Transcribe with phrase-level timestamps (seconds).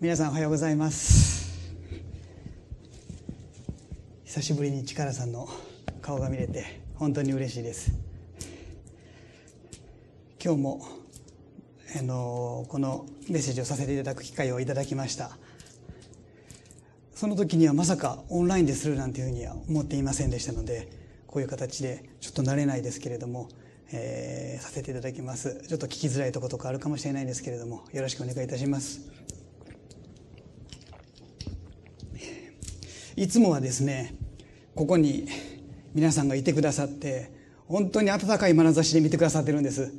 [0.00, 1.60] 皆さんおはようございます。
[4.24, 5.46] 久しぶりに力さんの
[6.00, 7.92] 顔が見れて本当に嬉しいです。
[10.42, 10.88] 今日も
[11.98, 15.36] あのこのメッセージをさせていただく機会をいただきました。
[17.14, 20.88] その時にはまさかオンラインでするなんていうふうには思っていませんでしたので
[21.26, 23.50] こういう形でちょっと慣れないですけれども、
[23.92, 25.62] えー、させていただきます。
[25.68, 29.19] ちょっと聞きづらいとことかあるかもしれないんですけれどもよろしくお願いいたします。
[33.20, 34.14] いつもはですね
[34.74, 35.28] ここに
[35.94, 37.30] 皆さんがいてくださって
[37.68, 39.92] 本当に温かい眼差しで見てくださってるんです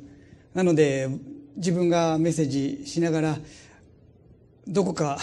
[0.54, 1.08] なので
[1.54, 3.38] 自分がメッセージしながら
[4.66, 5.18] どこか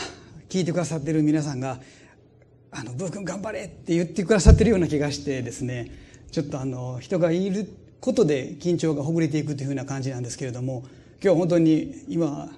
[0.47, 1.81] 聞いてくださってる皆さんが
[2.71, 5.91] 「あのブー君頑張れ!」って言ってくださってるような気がしてですね
[6.31, 7.67] ちょっとあの人がいる
[7.99, 10.85] ことで緊張がほぐれていくというふうな感じなんですけれども
[11.21, 12.49] 今日本当に今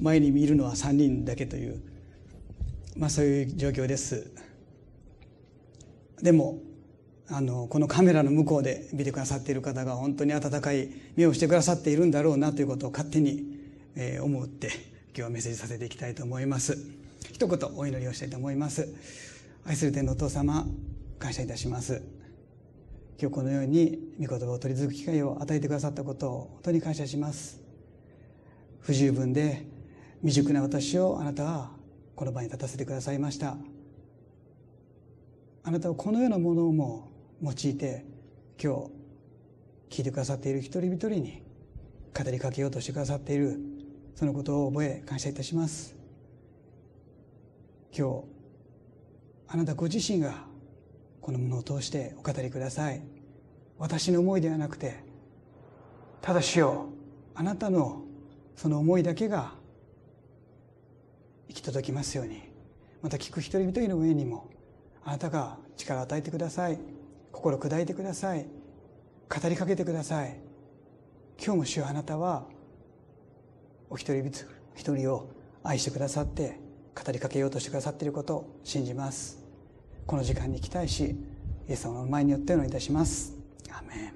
[0.00, 1.78] 前に見るのは3人だけという、
[2.96, 4.47] まあ、そういう状況です。
[6.22, 6.58] でも
[7.30, 13.44] あのこのカメラの向こうで見てくださっている方が本当に温かい目をしてくださっているんだろうなということを勝手に、
[13.96, 14.68] えー、思って
[15.08, 16.78] 今日はメッセージさせていきたいと思います。
[17.32, 18.88] 一言お祈りをしたいと思います。
[19.64, 20.66] 愛する天のお父様
[21.18, 22.02] 感謝いたします。
[23.20, 27.60] 今日このように御言葉を取り続く機会を与えてくださったことを本当に感謝します。
[28.80, 29.66] 不十分で
[30.22, 31.70] 未熟な私をあなたは
[32.16, 33.56] この場に立たせてくださいました。
[35.62, 37.10] あなたはこのようなものも
[37.42, 38.04] 用いて
[38.62, 38.90] 今
[39.88, 41.42] 日聞いてくださっている一人一人に
[42.16, 43.58] 語りかけようとしてくださっている
[44.14, 45.94] そのことを覚え感謝いたします。
[47.96, 48.24] 今日
[49.48, 50.44] あなたご自身が
[51.20, 53.02] このものを通してお語りください。
[53.78, 54.96] 私の思いではなくて
[56.20, 56.88] ただしよ
[57.34, 58.02] あなたの
[58.56, 59.52] その思いだけが
[61.46, 62.42] 行き届きますように。
[63.00, 64.50] また聞く一人一人の上にも
[65.08, 66.78] あなたが力を与えてください。
[67.32, 68.44] 心砕いてください。
[69.26, 70.38] 語りかけてください。
[71.42, 72.44] 今日も主よあなたは
[73.88, 75.30] お一人ずつ一人を
[75.64, 76.60] 愛してくださって
[76.94, 79.38] 語りかけようとしてくださっていることを信じます。
[80.06, 81.16] この時間に期待し
[81.68, 83.32] イエス様の前によってお願いいたします。
[83.70, 84.14] アメン。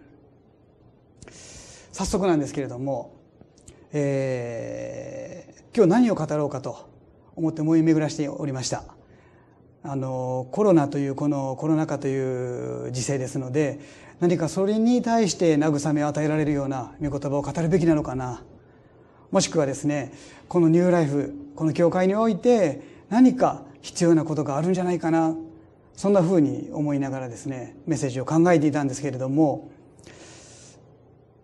[1.90, 3.14] 早速なんですけれども、
[3.94, 6.86] えー、今日何を語ろうかと
[7.34, 8.84] 思って思い巡らしておりました。
[9.84, 13.80] あのコロナというこのコロナ禍という時勢ですので
[14.20, 18.42] 何かそれに対して慰めを与えられるような御言葉を語るべきなのかな。
[19.32, 20.12] もしくはですね
[20.48, 25.34] このニューライフこの教会において何か必要なことがあるんじゃないかな。
[25.96, 29.70] そんなふうに思いながらですねメッセージを考えていたんですけれども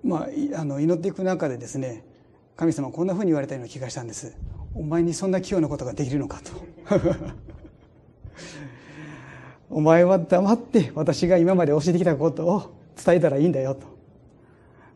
[0.03, 2.05] まああの祈っていく中でですね
[2.57, 4.37] 神様こんなふうに言われたような気がしたんです。
[4.75, 6.53] お前にそんな器用なことができるのかと。
[9.71, 13.87] お前は黙って私が今まで教えてきたことを伝えたらいいんだよと。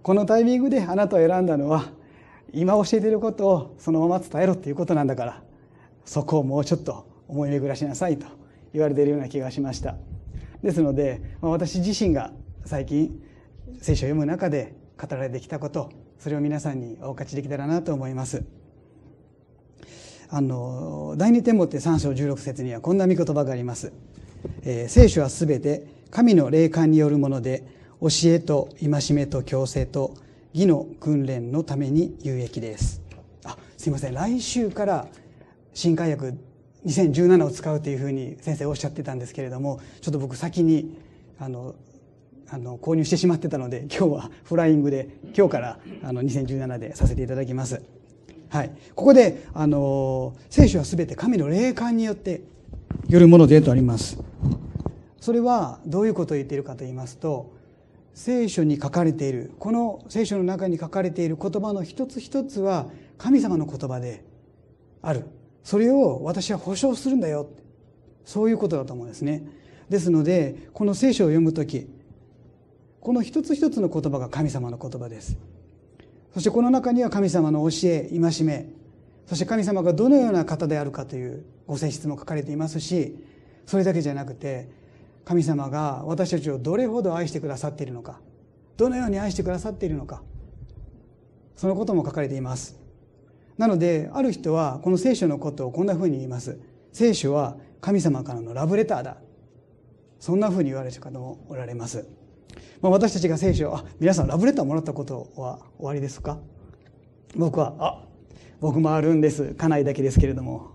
[0.02, 1.90] このタイミングであなたを選んだのは
[2.52, 5.42] 今教えていることをそのまま伝えろっていうことなんだから
[6.04, 8.26] そこをもうちょっと思い巡らしなさいと
[8.72, 9.96] 言われているような気がしました。
[10.62, 12.32] ですので、まあ、私自身が
[12.64, 13.20] 最近
[13.80, 18.44] 聖書を読む中で語られてきたことそれを皆さんにお分かちできたらなと思います。
[20.34, 23.92] あの第二手モって3章16節にはこんな見言葉があります。
[24.62, 27.64] えー、聖書はすべて神の霊感によるもので
[28.00, 30.14] 教えと戒めと強制と
[30.54, 33.02] 義の訓練のために有益です
[33.44, 35.06] あすいません来週から
[35.74, 36.34] 新海訳
[36.86, 40.98] 2017を使うというふうに先生おっしゃってたんですけれどもちょっと僕先に
[41.38, 41.74] あの
[42.50, 47.80] あの購入してしまってたので今日はフライングで今日からあの2017でさせていただきます。
[48.52, 52.42] はい、ここであの聖書は全て神の霊感によって
[53.08, 54.22] よるものでとあります。
[55.18, 57.54] それはどういうことを言っているかと言いますと
[58.12, 64.22] 聖書に書かれているこの聖書の中に書かれている言葉の一つ一つは神様の言葉で
[65.00, 65.24] ある。
[65.64, 67.48] それを私は保証するんだよ。
[68.26, 69.44] そういうことだと思うんですね。
[69.88, 71.88] ですのでこの聖書を読む時
[73.00, 75.38] この一つ一つの言葉が神様の言葉です。
[76.34, 78.68] そしてこの中には神様の教え戒め
[79.26, 83.16] そして神様がどのような方であるかというご性質も書かれていますし
[83.66, 84.68] それだけじゃなくて
[85.24, 88.20] 神様が私たちをどれほど愛してくださっているのか
[88.76, 90.22] どのように愛してくださっているのか
[91.56, 92.76] そのことも書かれています。
[93.56, 96.58] なのである人はこの聖書のことをこんなふうに言います。
[96.92, 99.18] 聖書は神様からのラブレターだ。
[100.18, 102.06] そんなふうに言われる方もおられます、
[102.80, 106.38] まあ、私たちが聖書あ皆さんラブレターもらったことは終わりですか？
[107.36, 108.04] 僕はあ
[108.60, 109.54] 僕もあるんです。
[109.54, 110.72] 家内だけですけれども。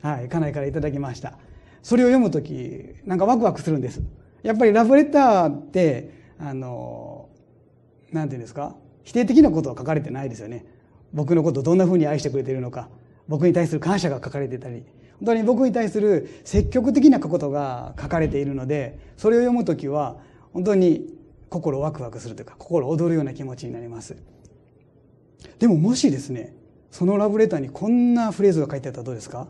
[0.00, 1.38] はい家内からいただきました。
[1.82, 4.02] それを読む時なんかワクワクするんです。
[4.42, 7.28] やっぱりラブレターってあの
[8.12, 8.76] なんていうんですか？
[9.04, 10.66] 否定的なことは書かれてないですよね。
[11.12, 12.88] 僕のことをどんなふうに愛してくれているのか。
[13.26, 14.84] 僕に対する感謝が書かれてたり。
[15.18, 20.16] 本当に僕に対する積極的なことが書かれているのでそれを読む時は
[20.58, 21.14] 本当に
[21.50, 24.16] 心ワクワクするというか心躍るような気持ちになります。
[25.60, 26.52] でももしですね
[26.90, 29.46] そのラブレターにこんなフレーズが書いてあったらどうですか？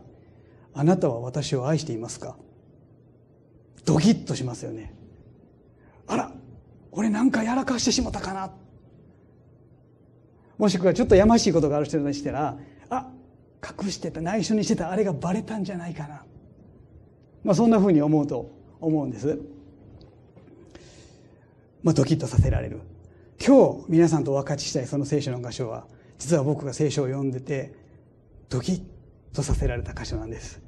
[0.75, 2.37] あなたは私を愛していますか？
[3.85, 4.93] ドキッとしますよね。
[6.05, 6.31] あら
[6.91, 8.51] 俺なんかやらかしてしまったかな。
[10.59, 12.55] もしくはちょっとやましいことがある人にしたら
[12.91, 13.09] あ
[13.83, 16.23] 隠してた内緒にしてたあれがバレたんじゃないかな、
[17.43, 19.39] まあ、そんなふうに思うと思うんです、
[21.83, 22.81] まあ、ドキッとさせられる。
[23.45, 25.87] 今日皆さんとお分かちしたいその聖書の箇所は
[26.17, 27.73] 実は僕が聖書を読んでて
[28.49, 28.81] ドキッ
[29.33, 30.61] とさせられた箇所なんです。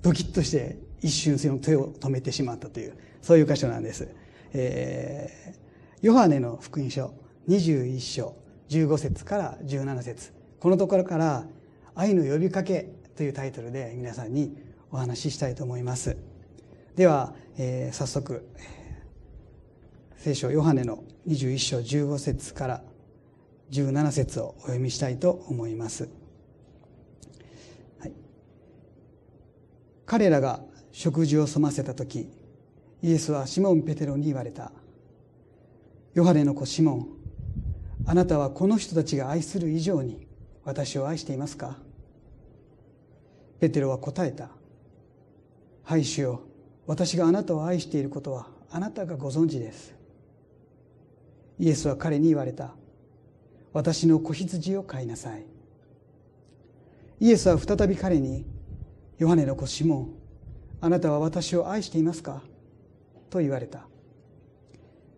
[0.00, 4.08] ドキッとして一瞬その手を止めてしまったというそういう箇所なんです、
[4.52, 7.14] えー、ヨハネの福音書
[7.48, 8.36] 21章
[8.70, 10.32] 15節から17節。
[10.60, 11.46] このところから
[11.94, 14.56] 「愛の呼びかけ」というタイトルで皆さんに
[14.90, 16.16] お話ししたいと思います。
[16.96, 18.48] では、えー、早速
[20.24, 22.82] 聖書ヨハネの21章15節から
[23.70, 26.08] 17節をお読みしたいと思います、
[27.98, 28.12] はい、
[30.06, 30.60] 彼らが
[30.92, 32.30] 食事を済ませた時
[33.02, 34.72] イエスはシモン・ペテロに言われた。
[36.14, 37.06] ヨハネの子シモン
[38.06, 40.26] あなたはこの人たちが愛する以上に
[40.64, 41.76] 私を愛していますか？
[43.60, 44.48] ペテロは答えた。
[45.82, 46.40] はい主よ。
[46.86, 49.93] 私があなたを愛していることはあなたがご存知です。
[51.58, 52.74] イエスは彼に言われた。
[53.72, 55.44] 私の子羊を飼いなさい。
[57.20, 58.44] イエスは再び彼に
[59.18, 60.14] ヨハネの子シモン
[60.80, 62.42] あなたは私を愛していますか？
[63.30, 63.86] と言われた。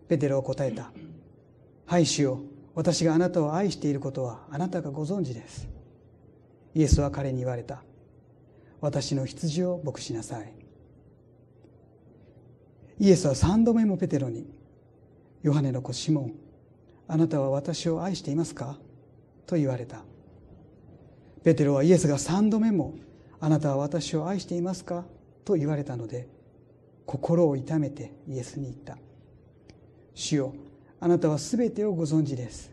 [0.07, 0.91] ペテロは答えた。
[1.85, 2.39] はい主よ
[2.75, 5.67] 私があなたを愛していることはあなたがご存知です。
[6.75, 7.83] イエスは彼に言われた。
[8.79, 10.53] 私の羊を牧しなさい。
[12.99, 14.47] イエスは三度目もペテロに
[15.47, 16.33] ヨハネの子シモン
[17.07, 18.77] あなたは私を愛していますか？
[19.45, 20.01] と言われた
[21.41, 22.95] ペテロはイエスが三度目も
[23.39, 25.05] あなたは私を愛していますか？
[25.45, 26.27] と言われたので
[27.05, 28.97] 心を痛めてイエスに言った
[30.13, 30.53] 主よ
[30.99, 32.69] あなたはすべてをご存知です。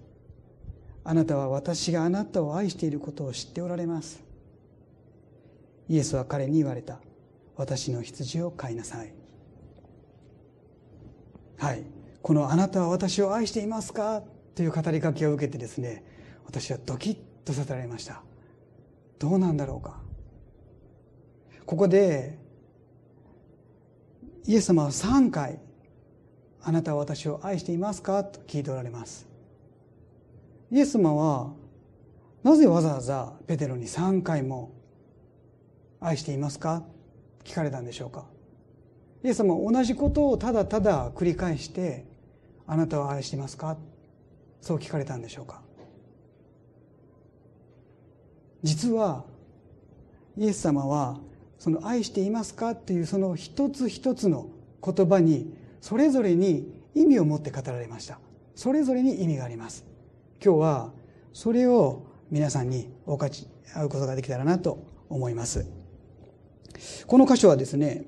[1.05, 4.21] あなたは私があなたを愛していることを知っておられます。
[5.88, 6.99] イエスは彼に言われた。
[7.56, 9.12] 私の羊を飼いなさい。
[11.59, 11.85] はい。
[12.25, 14.23] このあなたは私を愛していますか？
[14.55, 16.03] という語りかけを受けてですね、
[16.47, 18.23] 私はドキッとさせられました。
[19.19, 20.00] どうなんだろうか？
[21.67, 22.38] ここで、
[24.47, 25.61] イエス様は3回
[26.62, 28.25] あなたは私を愛していますか？
[28.25, 29.29] と聞いておられます。
[30.73, 31.53] イエス様は
[32.43, 34.73] なぜわざわざペテロに3回も
[36.00, 36.85] 愛していますか？
[37.44, 38.25] 聞かれたんでしょうか？
[39.23, 42.13] イエス様は同じことをただただ繰り返して
[42.66, 43.76] あなたは愛してますか？
[44.61, 45.61] そう聞かれたんでしょうか？
[48.62, 49.25] 実は
[50.37, 51.19] イエス様は
[51.58, 52.71] その愛していますか？
[52.71, 54.49] っていうその一つ一つの
[54.83, 58.18] 言葉にそれぞれに意味を持って語られました。
[58.54, 59.85] それぞれに意味があります。
[60.42, 60.92] 今日は
[61.33, 65.66] それを皆さんに分かち合うことができたらなと思います。
[67.06, 68.04] この箇所はですね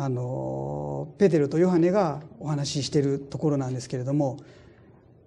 [0.00, 4.38] あのペテルとヨハネがお話ししているところなんですけれども、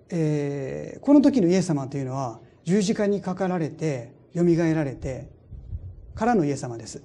[0.10, 5.28] えー、この時のイエス様というのは十字架にかかられてよみがえられて
[6.16, 7.04] からのイエス様です。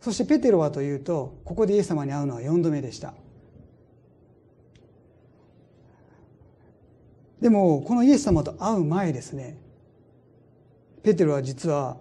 [0.00, 3.12] そしてペテロはというとここでイエス様に会うのは4度目でした。
[7.42, 9.58] でもこのイエス様と会う前ですね
[11.02, 11.98] ペテロは実は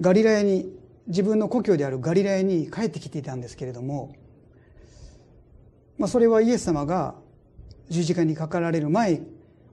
[0.00, 0.77] ガリラヤに
[1.08, 4.14] 自分の故郷であるガリラヤに帰ってきていたんですけれども、
[5.98, 7.14] まあ、それはイエス様が
[7.88, 9.22] 十字架にかかられる前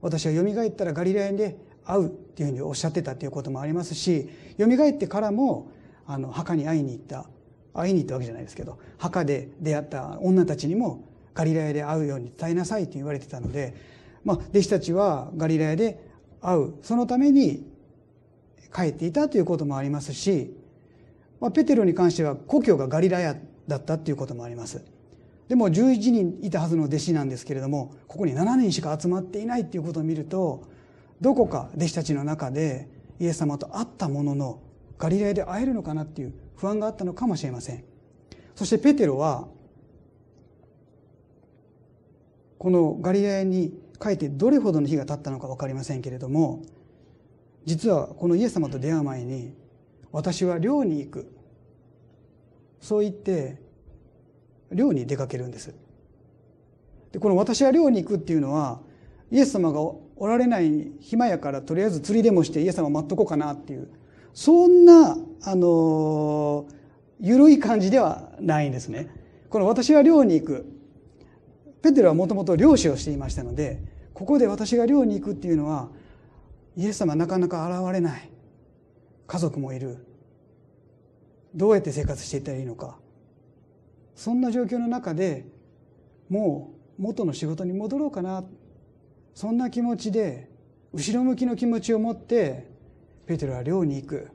[0.00, 5.70] 私はよみがえったらガリラヤで会うっていうふうにおっしゃってたということもありますしよみがえってからも
[6.06, 7.26] あの墓に会いに行った
[7.74, 11.04] 会いに行ったわけじゃないですけど墓で出会った女たちにも
[11.36, 13.74] ガリラヤで会うように伝えなさいと言われてたので、
[14.24, 16.02] まあ、弟子たちはガリラヤで
[16.40, 16.74] 会う。
[16.82, 17.66] そのために
[18.74, 20.56] 帰っていたということもありますし、
[21.40, 23.36] まあ、ペテロに関しては故郷がガリラヤ
[23.68, 24.84] だったということもあります。
[25.48, 30.64] でも11人いたはずの弟子なんですけれどもここに7人しか集まっていないということを見ると
[31.20, 32.88] どこか弟子たちの中で
[33.20, 34.60] イエス様と会ったものの
[34.98, 37.84] ガリラヤで会えるのかなっていう不安があったのかもしれません。
[38.56, 39.46] そしてペテロは
[42.58, 46.62] このガリラヤに帰ってどれほどの日が経ったのか分かりませんけれども
[47.64, 49.54] 実はこのイエス様と出会う前に
[50.12, 51.32] 私は寮に行く。
[52.80, 53.56] そう言って
[54.72, 55.74] 寮に出かけるんです。
[57.12, 58.80] でこの私は寮に行くっていうのは
[59.30, 63.88] イエス様がおられない暇やからとりあえず釣りでもしてイエス様待っとこうかなっていう
[64.34, 66.66] そんなあの
[67.20, 69.08] 緩い感じではないんですね。
[69.48, 70.72] この私は寮に行く。
[71.82, 73.80] ペテロはもともと漁師をしていましたので
[74.12, 75.88] ここで私が漁に行くっていうのは
[76.76, 78.28] イエス様なかなか現れない。
[79.26, 79.98] 家族もいる。
[81.54, 82.98] どうやって生活していったらいいのか。
[84.14, 85.46] そんな状況の中で
[86.28, 88.44] もう元の仕事に戻ろうかな。
[89.34, 90.50] そんな気持ちで
[90.92, 92.66] 後ろ向きの気持ちを持って
[93.26, 94.30] ペテロは漁に行く。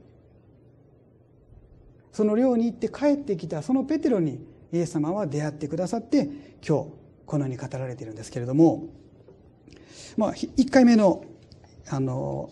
[2.11, 6.29] その漁に行って帰ってきたそのペテロにイエス様は出会ってくださって
[6.65, 6.91] 今日
[7.25, 8.87] このように語られているんですけれども、
[10.17, 11.23] まあ、1回目の
[11.89, 12.49] あの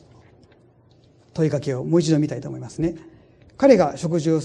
[1.40, 2.96] 問いかけをもう一度見たいと思いますね。
[3.56, 4.42] 彼が食事を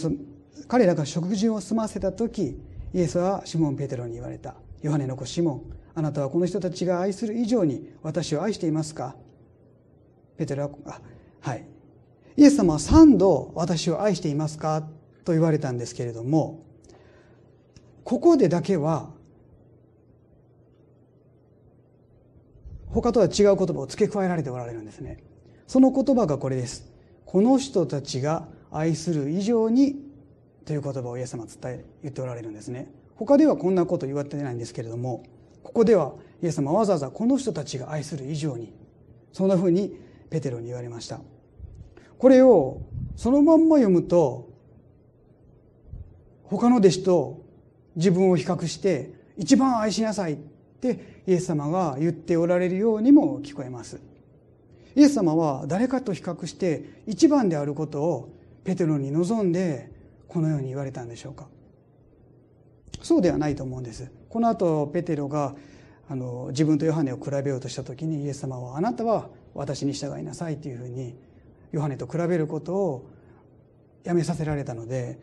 [0.68, 2.56] 彼らが食事を済ませた時
[2.92, 5.62] イエスはシモン・ペテロに言われた「ヨハネの子シモン
[5.96, 9.16] あなたはこの人たちが愛する以上に私を愛していますか?」
[10.38, 11.00] ペテロはあ
[11.40, 11.64] はい
[12.36, 14.88] イエス様は3度私を愛していますか？
[15.24, 16.60] と言われたんですけれども
[18.04, 19.10] ここでだけは
[22.86, 25.18] 他とは違う言葉を付け加えられておられるんですね
[25.66, 26.90] その言葉がこれです。
[27.24, 29.96] この人たちが愛する以上に
[30.64, 32.90] という言葉をイエス様は伝え言っておられるんですね。
[33.16, 35.24] 他ではこんなこと言われてないんですけれども
[35.62, 38.72] ここではイエス様はわざわざこの人たちが愛する以上に
[39.32, 39.96] そんなふうに
[40.30, 41.20] ペテロに言われました。
[42.18, 42.82] これを
[43.16, 44.50] そのまんま読むと
[46.44, 47.44] 他の弟子と
[47.96, 50.36] 自分を比較して一番愛しなさいっ
[50.80, 54.00] てイエス様が言っておられるようにも聞こえます。
[54.96, 58.28] イエス様は誰かと比較して一番であることを
[58.64, 59.90] ペテロに望んで
[60.28, 61.48] このように言われたんでしょうか？
[63.02, 64.10] そうではないと思うんです。
[64.28, 65.54] この後ペテロが
[66.08, 71.16] あの自分とヨハネを比べようとした時にイエス様はあなたは私に従いなさいというふうに
[71.72, 73.10] ヨハネと比べることを
[74.04, 75.18] やめさせられたので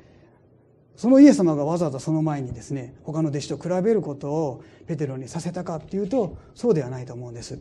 [0.96, 7.60] そのイエス様がわざわざその前にですね他の弟子と比べることをペテロにさせたかっていうとそうではないと思うんです。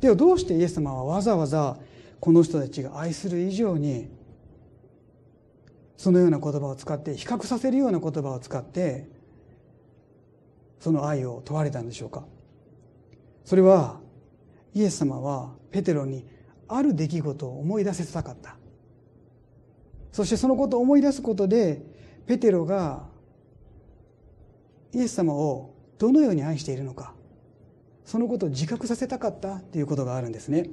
[0.00, 1.76] ではどうしてイエス様はわざわざ
[2.20, 4.08] この人たちが愛する以上に
[5.96, 9.08] そのような言葉を使って比較させるような言葉を使って
[10.80, 12.24] その愛を問われたんでしょうか？
[13.44, 14.00] それは
[14.74, 16.24] イエス様はペテロに
[16.66, 18.56] ある出来事を思い出せたかった。
[20.10, 21.82] そしてそのことを思い出すことで
[22.26, 23.04] ペテロが
[24.92, 27.14] イエス様をどのように愛しているのか。
[28.12, 30.68] そのことを自覚させたかったということがあるんですね。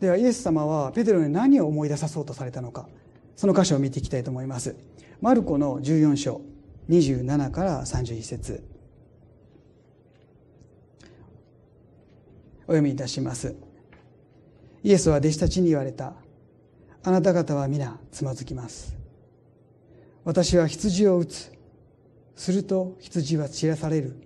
[0.00, 2.88] ではイエス様はペテロに何を思い出さそうとされたのか
[3.36, 4.74] その箇所を見ていきたいと思います。
[5.20, 6.40] マルコの14章
[6.88, 8.64] 27から31節。
[12.62, 13.54] お読みいたします。
[14.82, 16.14] イエスは弟子たちに言われた。
[17.04, 18.96] あなた方は皆つまずきます。
[20.24, 21.52] 私は羊を打つ。
[22.34, 24.16] すると羊は散らされる。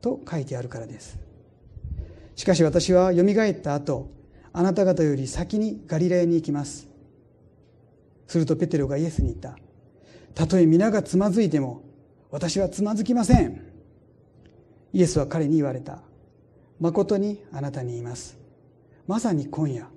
[0.00, 1.25] と書いてあるからです。
[2.36, 4.10] しかし私はよみがえった後
[4.52, 6.86] あなた方より先にガリラヤに行きます。
[8.26, 9.56] するとペテロがイエスに言った。
[10.34, 11.82] たとえ皆がつまずいても
[12.30, 13.62] 私はつまずきません。
[14.92, 16.00] イエスは彼に言われた。
[16.78, 18.38] 誠にあなたに言います。
[19.06, 19.88] まさに今夜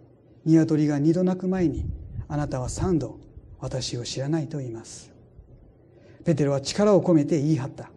[0.46, 1.86] 鶏が二度鳴く前に
[2.27, 3.19] あなたは三度
[3.60, 5.12] 私を知らないと言います。
[6.24, 7.91] ペテロは力を込めて言い張った。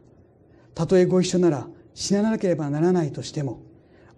[0.75, 3.63] たとえご一緒なら死ななければならないとしても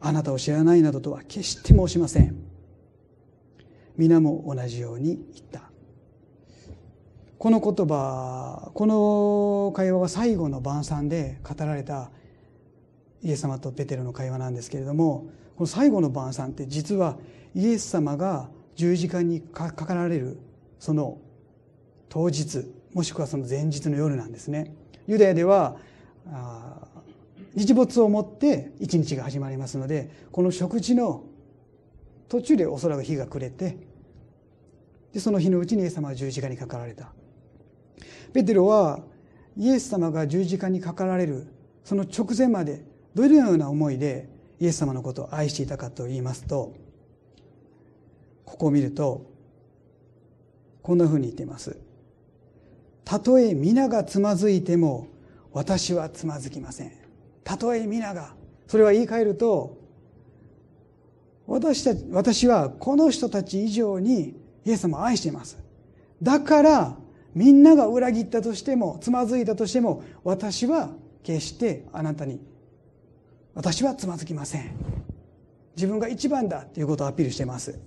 [0.07, 2.37] あなたを知らないなどとは決して申しません。
[3.97, 5.63] 皆も同じように言った。
[7.39, 12.11] この言葉この会話は最後の晩餐で語られた
[13.23, 17.17] イエス様とペテロの会話なんですけれどもこの最後の晩餐って実は
[17.55, 20.39] イエス様が十字架にかかられる
[20.79, 21.19] その
[22.11, 24.75] 当日もしくはその前日の夜なんですね。
[25.07, 25.77] ユダヤでは
[27.55, 31.25] 日没をもって一日が始まりますのでこの食事の
[32.29, 33.77] 途中でおそらく日が暮れて
[35.13, 37.13] でその日のうちにイエス様は十字架にかかられた。
[38.33, 39.01] ペテロは
[39.57, 41.47] イエス様が十字架にかかられる
[41.85, 42.85] その直前まで
[43.15, 46.75] どのような思いでイエス様のことを愛していたかと言いますと
[48.45, 49.31] ここを見ると
[50.83, 51.79] こんなふうに言っています。
[53.05, 55.09] たとえ皆がつまずいても
[55.53, 57.04] 私はつまずきません。
[57.45, 58.35] たとえ皆が
[58.67, 59.79] それは言い換えると
[61.47, 64.35] 私たち私はこの人たち以上に
[64.65, 65.59] イエス様を愛しています。
[66.23, 66.97] だから
[67.35, 70.91] みんなが裏切ったとしてもつまずいたとしても私は
[71.23, 72.41] 決してあなたに
[73.55, 74.71] 私はつまずきません。
[75.77, 77.79] 自分が一番だということをアピールしています。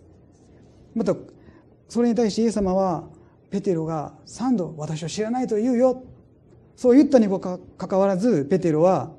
[0.93, 1.15] また
[1.89, 3.05] それに対してイエス様は
[3.49, 6.03] ペテロが3度私を知らないと言うよ
[6.75, 9.11] そう言ったにもかかわらずペテロは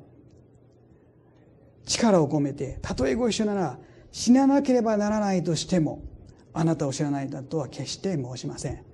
[1.89, 3.79] 力を込めてたとえご一緒なら
[4.13, 6.03] 死ななければならないとしても
[6.53, 8.85] あなたを知らないだとは決して申しません。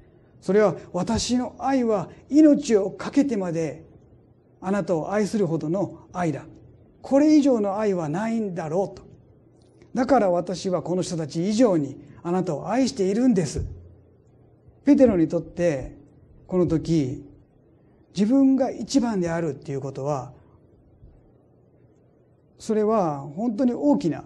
[0.41, 3.85] それは私の愛は命を懸けてまで
[4.61, 6.45] あなたを愛するほどの愛だ。
[7.01, 9.05] これ以上の愛はないんだろうと。
[9.95, 13.65] だから私はこの人たち以上にあなたを愛しているんです。
[14.85, 15.97] ペテロにとって
[16.47, 17.25] この時
[18.15, 20.33] 自分が一番であるっていうことは
[22.58, 24.25] それは本当に大きな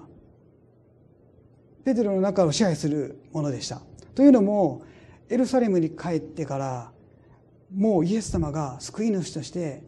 [1.85, 3.81] ペテロの中を支配するものでした。
[4.15, 4.83] というのも
[5.29, 6.93] エルサレムに帰ってから
[7.75, 9.83] もうイエス様が救い主として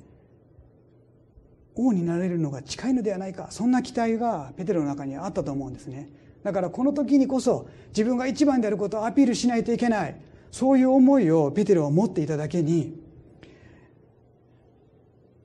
[1.74, 6.08] 王になれるのが近いのではないかそんな期待がペテロの中にあったと思うんですね。
[6.42, 10.16] だからこの時にこそ自分が一番であることをアピールしないといけない
[10.50, 12.98] そういう思いをペテロは持っていただけに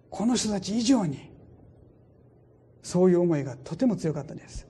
[0.09, 1.34] この人たち以上に
[2.85, 4.67] そういう思いがとても強かったです。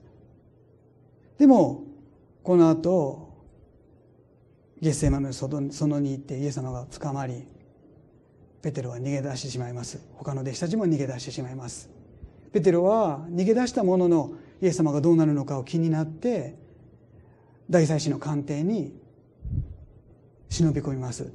[1.36, 1.84] でも
[2.42, 3.28] この後
[4.80, 7.46] ゲッセマのそのに行ってイエス様が捕まり
[8.62, 10.00] ペテロは逃げ出してしまいます。
[10.14, 11.90] 他の弟子たちも逃げ出してしまいます。
[12.54, 14.32] ペテロは逃げ出したものの
[14.62, 16.54] イエス様がどうなるのかを気になって
[17.68, 18.98] 大祭司の官邸に
[20.48, 21.30] 忍び込みます。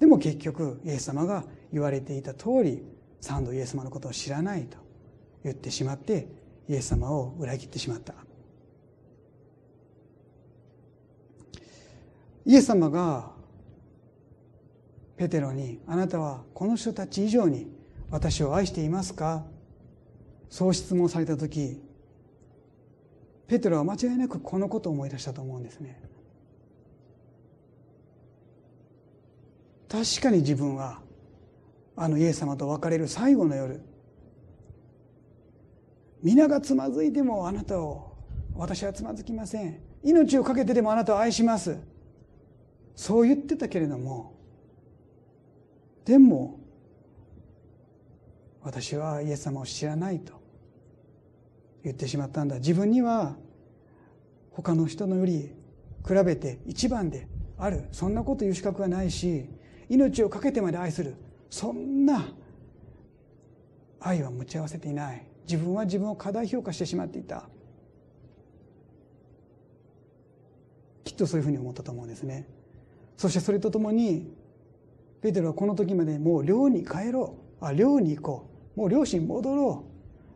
[0.00, 2.82] でも結局イエス様が言われていた通り
[3.20, 4.81] 三度イエス様のことを知らないと。
[5.44, 6.28] 言ってしまって
[6.68, 8.14] イエス様を裏切ってしまった
[12.44, 13.30] イエス様が
[15.16, 17.66] ペテロに「あなたはこの人たち以上に
[18.10, 19.44] 私を愛していますか?」
[20.50, 21.80] そう質問された時
[23.46, 26.00] ペテロは間違いなくこのことを思い出したと思うんですね。
[29.88, 31.02] 確かに自分は
[31.96, 33.80] あのイエス様と別れる最後の夜
[36.22, 38.16] 皆がつまずいてもあなたを
[38.54, 39.80] 私はつまずきません。
[40.04, 41.76] 命を懸けてでもあなたを愛します。
[42.94, 44.34] そう言ってたけれども
[46.04, 46.60] でも
[48.60, 50.34] 私はイエス様を知らないと
[51.82, 52.56] 言ってしまったんだ。
[52.56, 53.34] 自分には
[54.50, 55.50] 他の人のより
[56.06, 57.26] 比べて一番で
[57.58, 57.84] ある。
[57.90, 59.48] そんなこと言う資格はないし
[59.88, 61.16] 命を懸けてまで愛する。
[61.50, 62.28] そんな
[63.98, 65.31] 愛は持ち合わせていない。
[65.44, 67.48] 自分は自分を過大評価してしまっていた。
[71.04, 72.46] きっとそういうふうに思ったと思うんですね。
[73.16, 74.32] そしてそれとともに
[75.20, 77.64] ペテロはこの時までもう寮に帰ろう。
[77.64, 78.80] あ寮に行こう。
[78.80, 79.84] もう両親戻ろ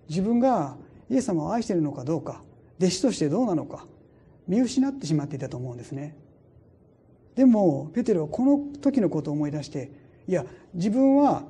[0.07, 0.09] う。
[0.09, 0.77] 自分が
[1.11, 2.43] イエス様を愛しているのかどうか。
[2.79, 3.87] 弟子としてどうなのか。
[4.47, 6.17] 見失ってしまっていたと思うんですね。
[7.35, 9.93] でもペテロはこの時のことを思い出して
[10.27, 11.45] いや自分は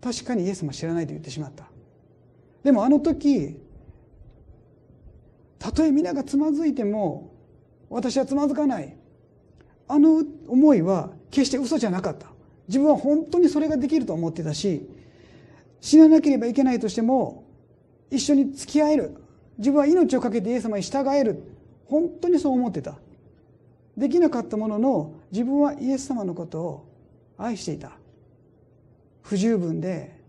[0.00, 1.69] 確かにイエス様知らないと言ってしまった。
[2.62, 3.56] でもあの時
[5.58, 7.32] たとえ皆がつまずいても
[7.88, 8.96] 私はつまずかない。
[9.88, 12.28] あの思いは決して嘘じゃなかった。
[12.68, 14.88] 自分は本当にそれができると思ってたし
[15.80, 17.44] 死ななければいけないとしても
[18.10, 19.16] 一緒に付き合える。
[19.58, 21.42] 自分は命を懸けてイエス様に従える。
[21.86, 22.94] 本当にそう思ってた。
[23.96, 26.88] できなかったものの自分はイエス様のことを
[27.36, 27.92] 愛していた。
[29.22, 30.19] 不十分で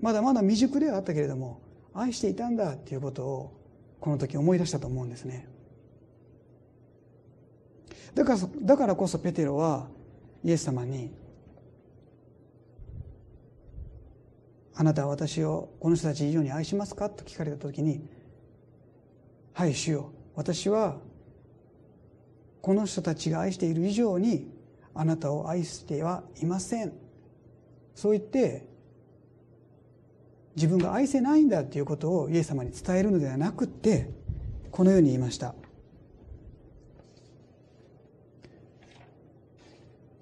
[0.00, 1.60] まだまだ未熟ではあったけれども
[1.92, 3.58] 愛していたんだっていうことを
[4.00, 5.48] この時思い出したと思うんですね。
[8.14, 9.88] だからだからこそペテロは
[10.44, 11.12] イエス様に
[14.74, 18.08] 「あなたは私をこの人たち以上に愛しますか?」と聞かれた時に
[19.52, 20.10] 「はい主よ。
[20.34, 21.00] 私は
[22.62, 24.52] この人たちが愛している以上に
[24.94, 26.92] あなたを愛してはいません」
[27.94, 28.68] そう言って
[30.58, 34.10] 自分が愛せないんだということをイエス様に伝えるのではなくて
[34.72, 35.54] このように言いました。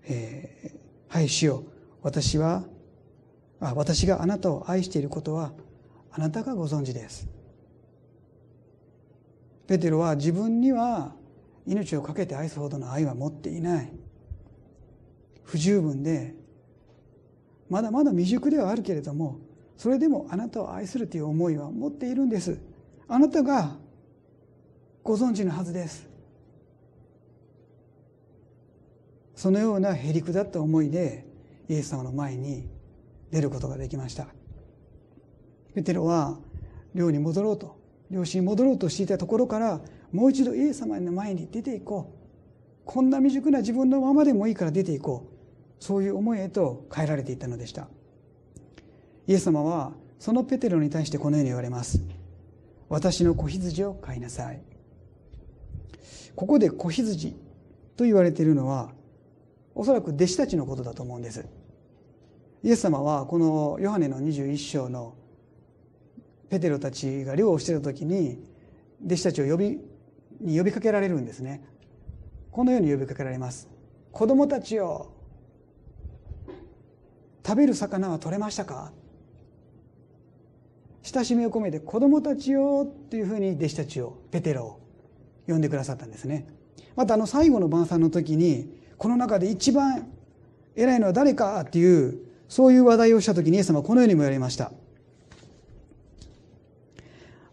[0.05, 1.64] えー、はい主よ
[2.03, 2.64] 私は
[3.61, 5.53] あ私があなたを愛していることは
[6.12, 7.27] あなたがご存知です。
[9.66, 11.14] ペテロは自分には
[11.66, 13.90] 命を懸けて愛すほどの愛は持っていない。
[15.44, 16.35] 不十分で
[17.70, 19.46] まだまだ未熟ではあるけれども
[19.77, 22.59] それでもあなたを愛するという思いは持っているんです。
[23.09, 23.77] あなたが
[25.03, 26.09] ご存知のはずです。
[29.35, 31.27] そのようなへりくだった思いで
[31.69, 32.67] イエス様の前に
[33.31, 34.29] 出ることができました。
[35.75, 36.39] ペテロは
[36.95, 37.77] 寮に戻ろうと
[38.11, 42.17] 漁師に戻ろうとしていたところからもう一度イエス様の前に出ていこう。
[42.87, 45.85] こんな未熟な自分のままでもいいから出ていこう。
[45.85, 47.89] そういう思いへと変えられていったのでした。
[49.27, 52.01] イエス様はそのペテロに対してこのように言われます。
[52.89, 54.61] 私の子羊を飼いなさい。
[56.35, 57.37] ここで子羊
[57.97, 58.93] と言われているのは
[59.75, 61.45] おそらく弟子たちのことだと思うんです。
[62.62, 65.15] イエス様はこのヨハネの21章の
[66.49, 68.39] ペテロたちが漁をしていた時に
[69.05, 69.81] 弟子たちを呼び
[70.41, 71.65] に呼びかけられるんですね。
[72.51, 73.69] このように呼びかけられます。
[74.12, 75.12] 子供たちよ
[77.45, 78.93] 食べる魚は取れましたか？
[81.12, 84.81] 親しみを込めて子供たちよというふうに弟子たちをペテロを
[85.47, 86.47] 呼んでくださったんですね
[86.97, 90.09] またあの最後の晩餐の時にこの中で一番
[90.75, 94.73] 偉いのは誰かっていうそういう話題をした時にイエス様はこのようにも言われました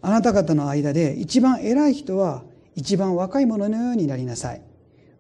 [0.01, 2.43] あなた方の間で一番偉い人は
[2.75, 4.61] 一番若い者のようになりなさい。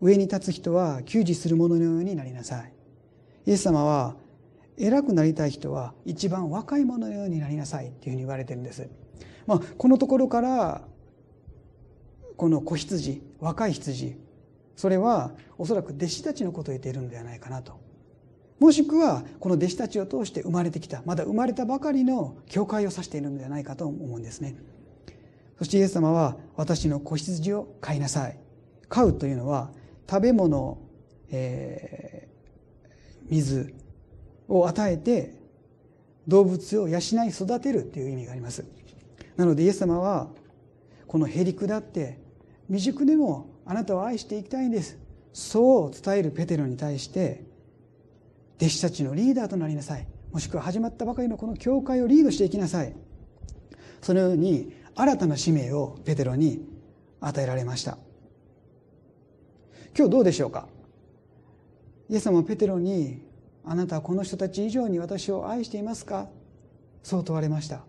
[0.01, 2.73] 上に立つ人は給仕する者のようになりなさい。
[3.45, 4.15] イエス様は
[4.77, 8.89] 偉くなりたい人は一番若い者のようになりなさいっていうふうに言われてるんです。
[9.45, 10.81] まあ、このところから
[12.37, 14.15] この子羊若い羊
[14.75, 17.79] それはおそらく弟子たちのことを言っているのではないかなと。
[18.59, 24.55] もしくはこの弟子たちを通して生まれてきたまだ生まれたばかりの教会を指しているのではないかと思うんですね。
[25.57, 28.39] そしてイエス様は私の子羊を飼いなさい。
[28.89, 29.71] 飼うというのは
[30.09, 30.77] 食べ物、
[31.31, 33.73] えー、水
[34.47, 35.35] を与えて
[36.27, 38.65] 動物を養い育てるという意味があります。
[39.35, 40.29] なのでイエス様は
[41.07, 42.19] このへりくだって
[42.67, 44.97] 未熟でもあなたを愛していきたいんです。
[45.33, 47.43] そう伝えるペテロに対して
[48.57, 50.07] 弟子たちのリーダーとなりなさい。
[50.31, 52.95] もしくは始まったばかりのこの教会をリードしていきなさい。
[54.01, 56.67] そのように新たな使命をペテロに
[57.19, 57.97] 与えられました。
[59.97, 60.67] 今日どうでしょうか？
[62.09, 63.21] イエス様はペテロに
[63.65, 66.29] 「あなたはこの人たち以上に私を愛していますか?」
[67.03, 67.83] そう問われました。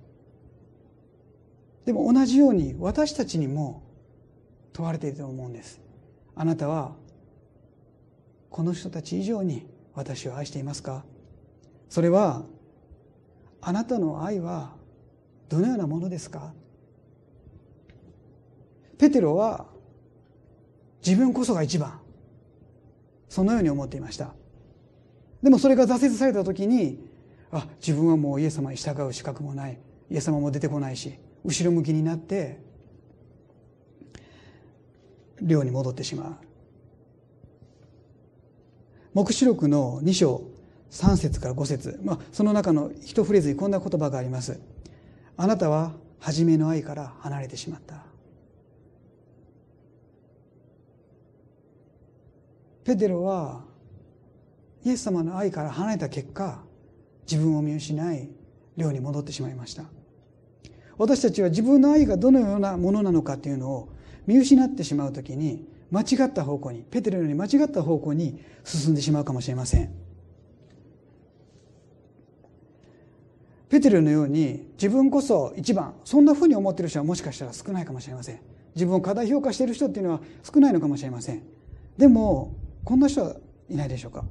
[1.85, 3.83] でも同じように私たちにも
[4.73, 5.81] 問われていると思うんです。
[6.35, 6.97] あなたは
[8.51, 11.05] この人たち以上に私を愛していますか？
[11.89, 12.45] それは
[13.61, 14.75] あなたの愛は
[15.49, 16.53] どのようなものですか？
[18.99, 19.67] ペテロは
[21.07, 22.01] 自分こそが一番。
[23.29, 24.35] そのように思っていました。
[25.45, 27.07] でもそれが挫折された時に
[27.53, 29.79] あ自分はもうイエス様に従う資格もない。
[30.11, 32.61] イエス様も出てこないし後ろ向きになって
[35.43, 36.47] 寮に戻ってしまう。
[39.13, 40.43] 黙示録の2章
[40.91, 42.01] 3節から5節。
[42.03, 44.59] まあその中の一フレーズにこんな言葉があります。
[45.37, 48.07] あなたは初めの愛から離れてしまった。
[52.85, 53.74] ペテロは
[54.85, 56.63] イエス様の愛から離れた結果
[57.31, 58.29] 自分を見失い
[58.77, 59.85] 寮に戻ってしまいました。
[60.97, 63.89] 私たちは自分の愛がどのようなものなのかというのを
[64.27, 69.91] 見失ってしまう時に間違った方向にペテロより間違った方向に進んでしまうかもしれません。
[73.69, 78.41] ペテロのように自分こそ一番そんなふうに思っている人はもしかしたら少ないかもしれません。
[78.75, 81.43] 自分を過大評価している人っていうのは少ないのかもしれません。
[81.97, 83.37] でもこんな人は
[83.69, 84.25] いないでしょうか。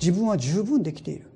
[0.00, 1.30] 自分は十分できている。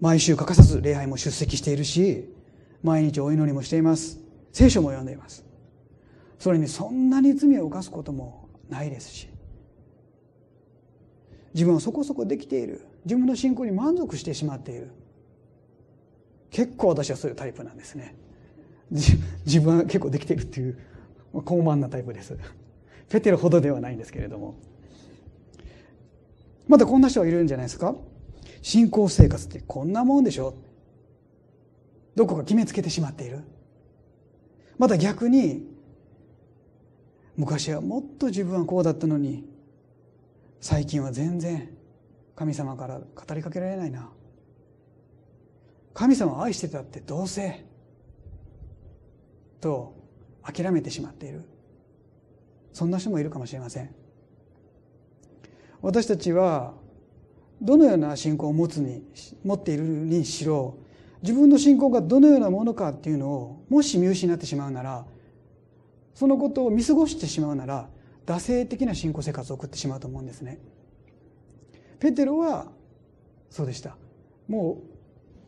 [0.00, 2.30] 毎週欠かさず礼拝も出席しているし
[2.82, 4.18] 毎日お祈りもしています。
[4.52, 5.44] 聖書も読んでいます。
[6.38, 9.28] それにそんなに罪を犯すこともないですし
[11.54, 12.84] 自分はそこそこできている。
[13.04, 14.90] 自分の信仰に満足してしまっている。
[16.50, 18.16] 結構私はそういうタイプなんですね。
[18.90, 20.78] 自分は結構できているっていう。
[21.42, 22.36] 高慢なタイプです。
[23.08, 24.54] ペテロほどではないんですけれども。
[26.66, 27.94] またこんな人はいるんじゃないですか？
[28.62, 30.54] 信仰生活ってこんなもんでしょ？
[32.14, 33.40] どこか決めつけてしまっている？
[34.78, 35.68] また逆に
[37.36, 39.44] 昔はもっと自分はこうだったのに
[40.60, 41.68] 最近は全然
[42.34, 44.10] 神様から語りかけられないな。
[45.92, 47.64] 神様を愛してたってどうせ？
[49.60, 49.94] と
[50.44, 51.42] 諦めてしまっている
[52.72, 53.94] そんな人もいるかもしれません
[55.80, 56.74] 私たちは
[57.60, 59.02] どのような信仰を持つに
[59.44, 60.76] 持っているにしろ
[61.22, 65.06] 自分の信仰がどのようなものかっていうのをもし見失ってしまうなら
[66.14, 67.88] そのことを見過ごしてしまうなら
[68.26, 70.58] 惰性的な信仰生活を送ってしまうと思うんですね。
[71.98, 72.70] ペテロは
[73.50, 73.96] そうでした。
[74.48, 74.82] も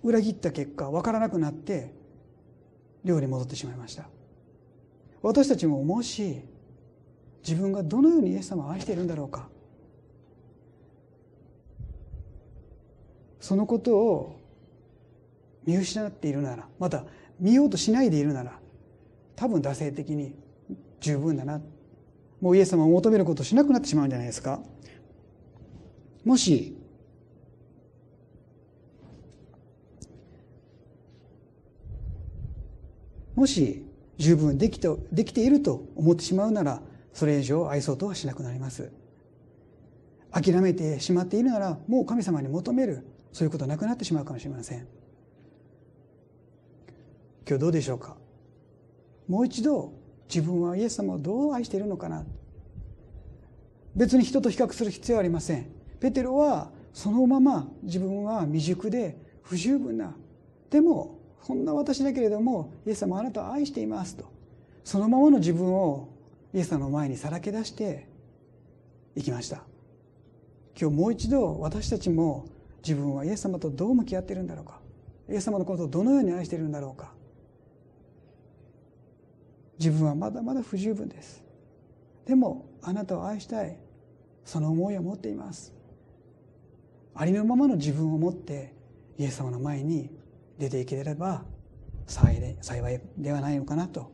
[0.02, 1.94] う裏切った結果分からなくなって
[3.04, 4.08] 寮に戻ってしまいました。
[5.22, 6.42] 私たちももし
[7.46, 9.48] 自分がどのようにイエス様を愛しているんだろうか。
[13.40, 14.40] そのことを
[15.64, 17.04] 見失っているならまた
[17.38, 18.58] 見ようとしないでいるなら
[19.36, 20.34] 多分惰性的に
[21.00, 21.60] 十分だな。
[22.40, 24.60] もうイエス様を求めることをしなくなってしまうんじゃないですか。
[26.24, 26.76] もし
[33.36, 33.85] もし
[34.18, 36.80] 十分できてできていると思ってしまうなら
[37.12, 38.90] それ以上愛そうとはしなくなります。
[40.30, 44.86] 諦めてしまっているならもう神様に求めるそういうことはなくなってしまうかもしれません。
[47.48, 48.16] 今日どうでしょうか？
[49.28, 49.92] もう一度
[50.28, 52.24] 自分はイエス様をどう愛しているのかな？
[53.94, 55.66] 別に人と比較する必要はありません。
[56.00, 60.14] ペテロはそのまま自分は未熟で不十分な。
[60.70, 61.15] でも
[61.46, 64.24] こんな私だけれどもイエス様あなたを愛していますと。
[64.82, 66.08] そのままの自分を
[66.52, 68.08] イエス様の前にさらけ出して
[69.14, 69.62] いきました。
[70.76, 72.46] 今日もう一度私たちも
[72.82, 74.80] 自分はイエス様とどう向き合っているんだろうか。
[75.30, 77.12] イエス様のことをどのように愛しているんだろうか。
[79.78, 81.44] 自分はまだまだ不十分です。
[82.24, 83.78] でもあなたを愛したい。
[84.44, 85.72] その思いを持っています。
[87.14, 88.74] ありのままの自分を持って
[89.16, 90.10] イエス様の前に
[90.58, 91.44] 出ていければ
[92.06, 94.12] 幸いではないのかなと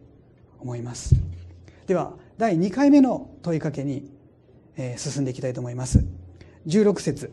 [0.59, 1.15] 思います。
[1.87, 4.11] では第2回目の問いかけに
[4.97, 6.05] 進んでいきたいと思います。
[6.67, 7.33] 16節。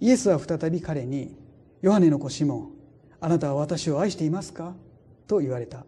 [0.00, 1.36] イエスは再び彼に
[1.82, 2.70] ヨハネの子シモン
[3.20, 4.74] あなたは私を愛していますか？
[5.26, 5.84] と言われた。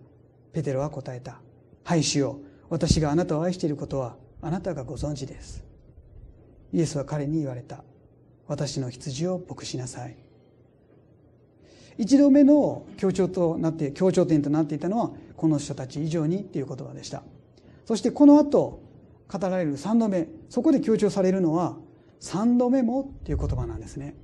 [0.52, 1.40] ペテロは答えた。
[1.84, 2.40] はい主よ。
[2.68, 5.64] 私があなたを愛していることはあなたがご存知です。
[6.72, 7.84] イエスは彼に言われた。
[8.48, 10.16] 私の羊を牧しなさい。
[11.98, 17.22] 一度目の強調となって強調点となっていたのはこの人たち以上にっていう言葉でした。
[17.84, 18.80] そしてこの後
[19.28, 21.76] 語られる3度目そこで強調されるのは
[22.20, 24.14] 3度目もっていう言葉なんですね。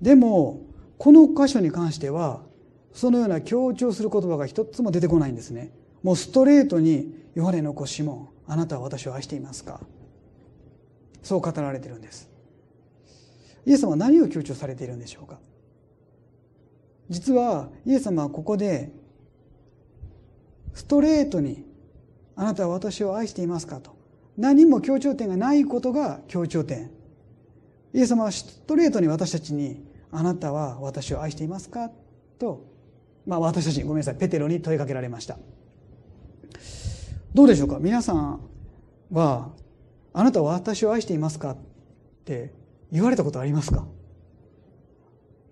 [0.00, 0.60] でも
[0.98, 2.42] この箇所に関しては
[2.92, 5.72] そのような強調する言葉が一つも出てこないんですね。
[6.02, 9.80] もうストレートに「ヨハネの子シモンあなたは私を愛していますか?」
[11.22, 12.28] そう語られてるんです。
[13.64, 15.38] イエス様は何を強調されているんでしょうか。
[17.08, 18.92] 実はイエス様はここで
[20.74, 21.64] ストレートに
[22.36, 23.92] 「あなたは私を愛していますか?」と
[24.36, 26.90] 何も強調点がないことが強調点
[27.92, 31.90] イエス様はストレートに私たちに「あなたは私を愛していますか?」
[32.38, 32.64] と、
[33.26, 35.38] まあ、私たちごめんなさいペテロに問いかけられました
[37.34, 37.78] どうでしょうか？
[37.80, 38.40] 皆さん
[39.10, 39.52] は
[40.14, 41.56] 「あなたは私を愛していますか?」っ
[42.24, 42.52] て
[42.90, 43.86] 言われたことありますか？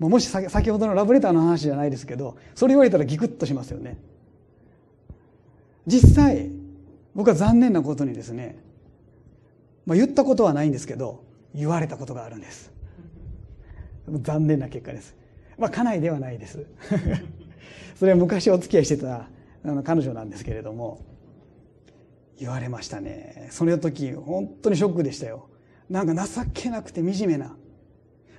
[0.08, 3.98] もし先ほどのラブレターの話じゃないですけどそれ言われたらギクッとしますよね。
[5.86, 6.50] 実際
[7.14, 8.58] 僕は残念なことにですね、
[9.84, 12.72] まあ、言ったことはないんですけど言われたことがあるんです。
[14.08, 15.14] 残念な結果です。
[15.58, 16.64] まあ家内ではないです。
[17.96, 19.28] それは昔お付き合いしてた
[19.62, 21.04] あの彼女なんですけれども
[22.38, 23.48] 言われましたね。
[23.50, 25.48] その時本当にショックでしたよ。
[25.90, 27.54] なんか情けなくて惨めな。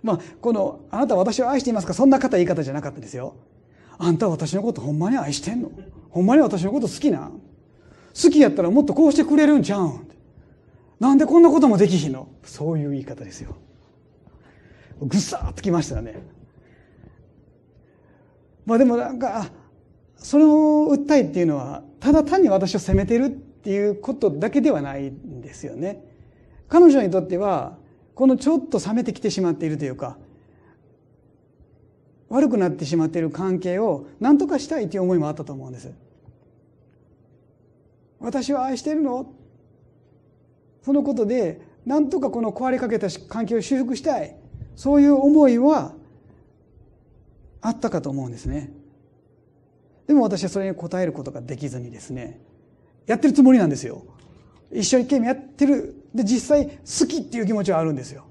[0.04, 3.36] まあこの「あなた私を愛していますか?」そんな方言い方じゃなかったですよ。
[3.98, 5.72] あんたは私のことほんまに愛してんの？
[6.10, 10.08] ほんまに私のこと好きな好きやったらもっとこうしてくれるんちゃうん？
[11.00, 12.28] なんでこんなこともできひんの？
[12.44, 13.56] そういう言い方ですよ。
[15.02, 16.22] ぐさーっときましたね。
[18.66, 19.50] まあでもなんか
[20.18, 20.46] その
[20.96, 26.04] 訴えっていうのはただ単に私を責めてるっていうことだけではないんですよね。
[26.68, 27.78] 彼女にとっては
[28.15, 30.17] このちょっと冷めてきてしまっているというか
[32.30, 35.91] 悪くなってしまっている関係を何とかしたいという思いもあったと思うんです。
[38.19, 39.34] 私は愛してるの？
[40.84, 44.36] そのことで何とかこの壊れかけた関係を修復したい
[44.76, 45.93] そういう思いは
[47.62, 48.71] あったかと思うんですね。
[50.08, 52.39] でも私はそれに応えることができずにですね
[53.08, 54.06] やってるつもりなんですよ
[54.71, 58.26] 一生懸命やってるで実際好きっていう気持ちはあるんですよ。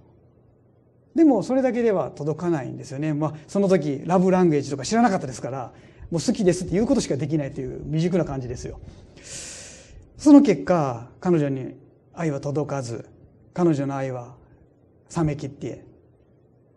[1.15, 5.73] でもそれだけでは届かないんですよね、まあ、その時ラブランゲージとか知らなかったですから
[6.11, 8.79] もう好きですって言うことしかできないという未熟な感じですよ。
[10.17, 11.75] その結果彼女に
[12.13, 13.09] 愛は届かず
[13.55, 14.35] 彼女の愛は
[15.17, 15.85] 冷めきって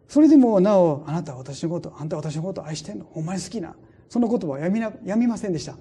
[0.08, 3.06] それでもなおあなたは私のことあんたは私のこと愛してんの？
[3.06, 3.76] ほんまに好きな？
[4.10, 5.76] その言葉はやみなやみませんでした。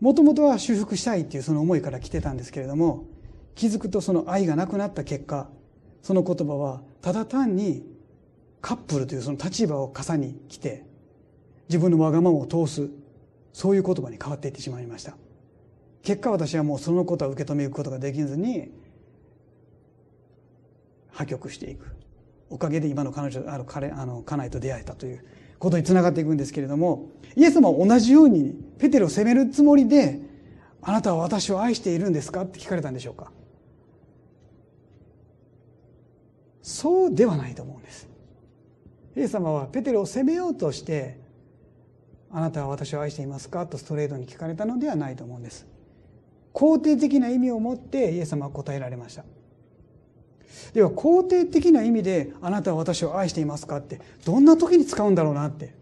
[0.00, 3.04] もともとは修復したいっていうその思いから来てたんですけれども
[3.54, 5.48] 気づくとその愛がなくなった結果
[6.02, 7.84] その言葉はただ単に
[8.60, 10.84] カップルというその立場を傘に来て
[11.68, 12.88] 自分のわがままを通す
[13.52, 15.16] そういう言葉に変わっていってしまいました。
[16.02, 18.70] 結果私はもうそのことを受け止めることができずに
[21.10, 21.94] 破局していく。
[22.50, 25.24] おかげで今の彼女あの彼あの家内と出会えたという
[25.58, 30.20] ことにつながっていくんですけれどもイエス様は同じようにペテロを責めるつもりで
[30.82, 33.30] あなたは私を愛しているんですかって聞かれたんでしょうか？
[36.62, 38.08] そうではないと思うんです。
[39.16, 41.20] イエス様はペテロを責めようとして
[42.30, 45.66] あなたは私を愛していますかとストレートに聞かれたのではないと思うんです。
[46.54, 49.24] 肯定的な意味を持ってイエス様は答えられました。
[50.72, 55.74] では肯定的な意味であなたは私を愛していますかってどんな時に使うんだろうなって。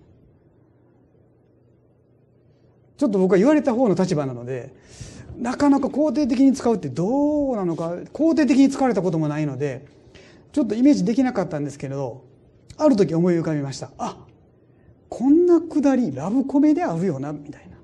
[2.97, 4.75] ちょっと僕は言われた方の立場なので
[5.39, 9.87] なかなか肯定的に使うってどうなのか肯定的に使われたこともないので
[10.53, 12.25] ちょっとイメージできなかったんですけれど
[12.77, 14.17] ある時思い浮かびましたあ
[15.09, 17.77] こんなくだりラブコメであるよなみたいな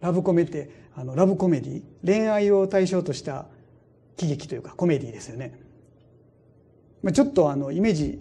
[0.00, 3.46] ラブコメってあのラブコメディ恋愛を対象とした
[4.16, 5.58] 喜劇というかコメディですよね
[7.02, 8.18] まあちょっとあのイメージ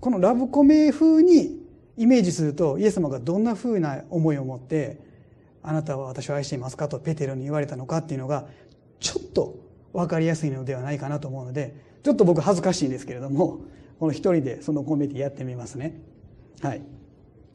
[0.00, 1.60] このラブコメ風に
[1.96, 4.98] イメージするとイエス様がどんな風な思いを持って
[5.62, 8.48] 「あなたは私を愛していますか?」とペテロに言われたのかっていうのが
[9.00, 9.58] ちょっと
[9.92, 13.60] 分かりやすいのではないかなと思うのでちょっと僕恥ずかしいんですけれども
[13.98, 16.00] この一人でそのコメディやってみますね。
[16.62, 16.82] はい。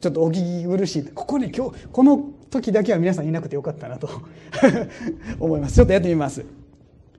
[0.00, 1.04] ちょっとお聞き苦しい。
[1.04, 4.08] ここに今日、この時だけは皆さんいなくてよかったなと
[5.40, 5.74] 思います。
[5.74, 6.44] ちょっとやってみます。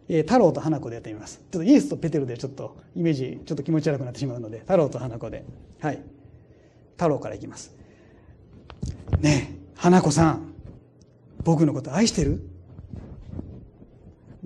[0.07, 1.41] えー、太郎と花子でやってみます。
[1.51, 5.43] ちょっとイエスとペテルでちょっとイメージちょっと気持ち悪くなってしまうので、太郎と花子で。
[5.81, 5.99] はい。
[6.93, 7.75] 太郎からいきます。
[9.19, 10.53] ねえ、花子さん、
[11.43, 12.41] 僕のこと愛してる？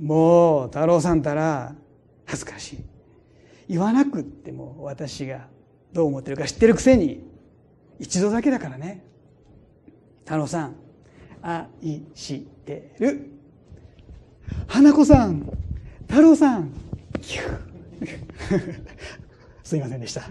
[0.01, 1.75] もう、太郎さんたら
[2.25, 2.79] 恥ずかしい。
[3.69, 5.47] 言わなくっても私が
[5.93, 7.23] どう思ってるか知ってるくせに、
[7.99, 9.03] 一度だけだからね。
[10.25, 10.75] 太郎さん、
[11.41, 11.67] 愛
[12.15, 13.27] してる。
[14.67, 15.49] 花子さん
[16.09, 16.71] 太郎さん
[19.63, 20.23] すいませんでした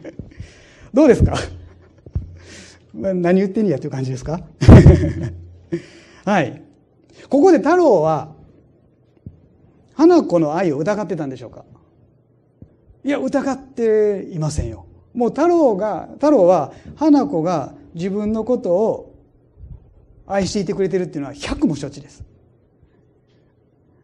[0.92, 1.34] どうですか？
[2.92, 4.40] 何言ってんやっていう感じですか？
[6.26, 6.62] はい
[7.30, 8.34] ここで太郎は
[9.98, 11.64] 花子の愛を疑ってたんでしょうか？
[13.04, 14.86] いや疑っていませんよ。
[15.12, 19.16] もう太郎が太郎は花子が自分のことを
[20.24, 22.22] 愛していてくれてるっていうのは百も承知です。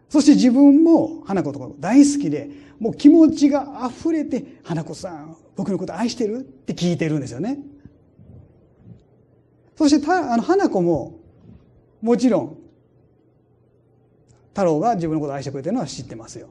[0.09, 7.59] そして自分も花子とか大好きで、もう気持ちが溢れて、花子さん、僕のこと愛してるって聞いてるんですよね。
[9.77, 11.21] そしてた、あの、花子も、
[12.01, 12.57] もちろん、
[14.55, 16.49] 太郎が自分のことを愛してくれてるのは知ってますよ。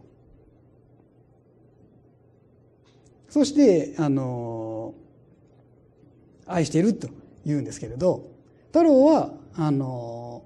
[3.30, 4.94] そして、あの、
[6.46, 7.08] 愛していると
[7.46, 8.30] 言うんですけれど、
[8.68, 10.44] 太郎は、あの、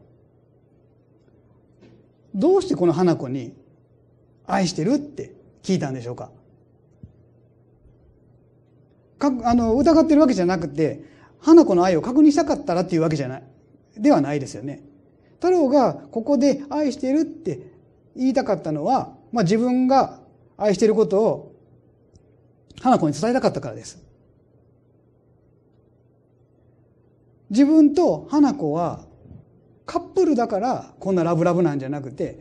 [2.36, 3.54] どうしてこの花子に
[4.46, 6.30] 愛してるって聞いたんでしょうか
[9.18, 11.02] かあの疑ってるわけじゃなくて
[11.40, 13.44] 花子の愛を確認したかったらっていうわけじゃない
[13.98, 14.84] ではないですよね。
[15.40, 17.60] 太郎がここで愛してるって
[18.16, 20.20] 言いたかったのは、まあ、自分が
[20.58, 21.56] 愛していることを
[22.82, 24.04] 花子に伝えたかったからです。
[27.50, 29.06] 自分と花子は
[29.86, 32.40] カップルだからこんなラブラブなんじゃなくて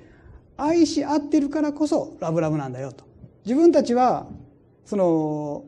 [0.56, 3.04] 愛し合ってるからこそラブラブなんだよと
[3.44, 4.26] 自分たちは
[4.84, 5.64] その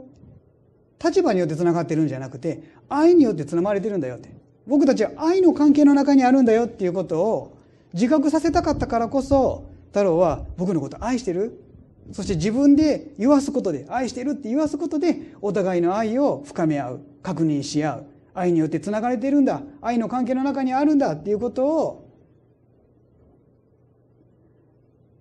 [1.03, 4.28] 立場によってつながってるんじゃなくて愛によってつながれてるんだよって
[4.68, 7.58] 僕たちは愛の関係の中にあるんだよっていうことを
[7.94, 11.64] 自覚させたかったからこそ太郎は僕のこと愛してる。
[12.12, 18.06] そして自分で言わすことで愛してるって言わすことでお互いの愛を深め合う確認し合う。
[18.34, 19.62] 愛によってつながれてるんだ。
[19.80, 22.08] 愛の関係の中にあるんだっていうことを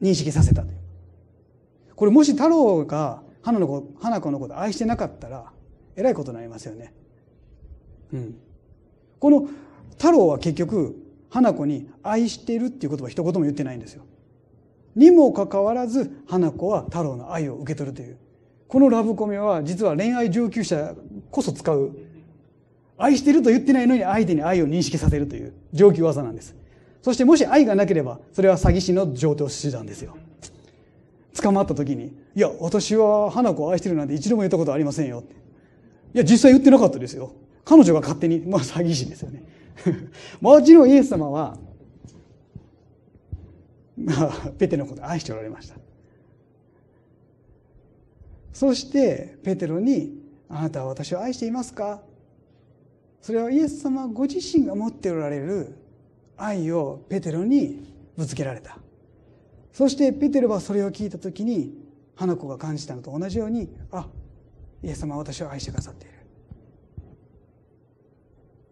[0.01, 0.77] 認識させたという。
[1.95, 5.51] これもし太郎が花の子花子のこと愛してなかったら
[5.95, 6.93] えらいことになりますよね。
[8.13, 8.35] うん、
[9.19, 9.47] この
[9.91, 10.95] 太郎は結局
[11.29, 14.03] 花子に愛しているっていう言葉一言も言ってないんですよ。
[14.95, 18.17] にもかかわらず花子は太郎の愛を受け取るという。
[18.67, 20.95] このラブコメは実は恋愛上級者
[21.31, 21.91] こそ使う。
[22.97, 25.53] 愛してると言ってないのに相手に愛を認識させるという。
[25.73, 26.55] 上級技なんです。
[27.01, 30.17] そしてもし愛がなければそれは詐欺師の上等手段ですよ。
[31.39, 35.23] 捕まった時に「いや私は花子を愛してるなんて一度も言ったことありませんよ」
[36.13, 37.31] いや実際言ってなかったですよ。
[37.67, 39.43] 彼女が勝手にまあ詐欺師ですよね。
[40.39, 41.57] もちろんイエス様は
[43.97, 45.75] まあペテロのことを愛しておられました。
[48.53, 52.01] そしてペテロに「あなたは私を愛していますか?」
[53.21, 55.75] それはイエス様ご自身が持っておられる
[56.37, 58.79] 愛をペテロにぶつけられた。
[59.73, 61.77] そしてペテロはそれを聞いた時に
[62.15, 64.07] 花子が感じたのと同じようにあ
[64.81, 66.16] イエス様は私を愛してくださっている。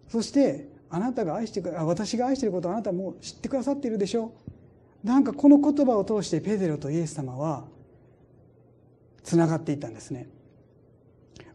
[0.08, 4.34] そしてあなたが愛してく私が愛していることをあなたも知ってくださっているでしょ
[5.04, 5.08] う。
[5.08, 7.66] なんかこの言葉を通してペテロとイエス様は
[9.24, 10.30] つながっていったんですね。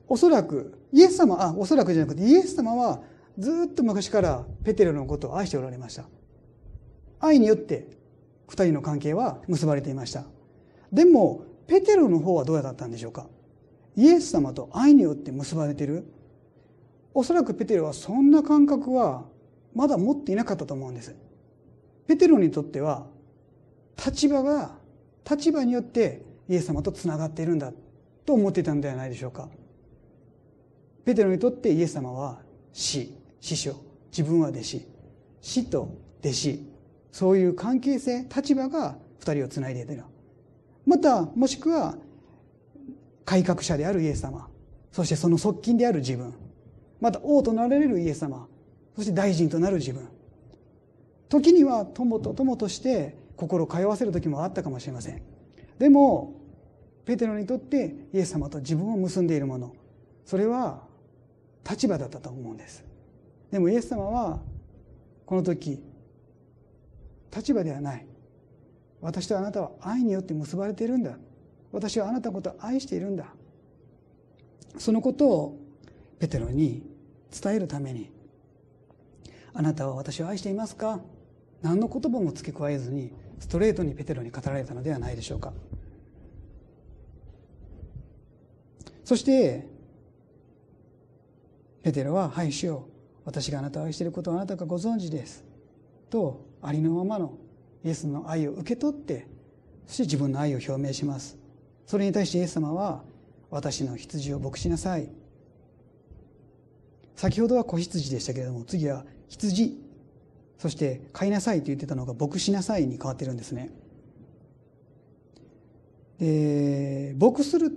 [0.09, 3.03] おそらくイエス様あおそらくじゃなくてイエス様は
[3.39, 6.05] ずっと昔からペテロのことを愛しておられました。
[7.21, 7.89] 愛によって
[8.49, 10.25] 二人の関係は結ばれていました。
[10.93, 13.29] でもペテロの方はどうだったんでしょうか。
[13.97, 16.05] イエス様と愛によって結ばれている。
[17.13, 19.25] おそらくペテロはそんな感覚は
[19.75, 21.15] まだ持っていなかったと思うんです。
[22.07, 23.07] ペテロにとっては
[24.05, 24.77] 立場が
[25.29, 27.73] 立場によってイエス様とつながっているんだ
[28.27, 29.49] と思っていたのではないでしょうか。
[31.05, 32.41] ペテロにとってイエス様は
[32.73, 33.75] 師師匠
[34.11, 34.87] 自分は弟子
[35.41, 36.67] 師と弟子
[37.13, 40.03] そういう関係性立場が二人をつないでいる
[40.87, 41.97] またもしくは
[43.25, 44.49] 改革者であるイエス様
[44.93, 46.35] そしてその側近である自分。
[47.01, 48.47] また王となられるイエス様
[48.97, 50.09] そして大臣となる自分。
[51.29, 55.23] 時には友と友として心を通わせる時もあったかもしれません。
[55.79, 56.35] でも
[57.07, 59.75] ペテロにとってイエス様と自分を結んでいるもの
[60.27, 60.83] それは
[61.69, 62.85] 立場だったと思うんです。
[63.51, 64.41] でもイエス様は
[65.25, 65.83] この時
[67.35, 68.07] 立場ではない。
[69.01, 71.17] 私とあなたは愛によって結ばれているんだ。
[71.73, 73.33] 私はあなたのことを愛しているんだ。
[74.77, 75.59] そのことを
[76.19, 76.90] ペテロに
[77.31, 78.11] 伝えるために。
[79.53, 81.01] あなたは私を愛していますか？
[81.63, 85.53] 何の言葉も付け加えずにストレートにペテロに語られたのではないでしょうか。
[89.05, 89.67] そして
[91.83, 92.87] ペテロは「はい主よ。
[93.25, 95.45] 私があなたを愛していることをあなたがご存知です」
[96.11, 97.33] とありのままの
[97.85, 99.27] イエスの愛を受け取って
[99.87, 101.37] そして自分の愛を表明します。
[101.87, 103.03] それに対してイエス様は
[103.51, 105.11] 「私の羊を牧しなさい」
[107.21, 109.79] 先ほどは子羊でしたけれども次は羊。
[110.57, 113.71] そして飼いなさいと言ってたのが牧しなさいに変わってるんですね。
[116.19, 117.73] で牧する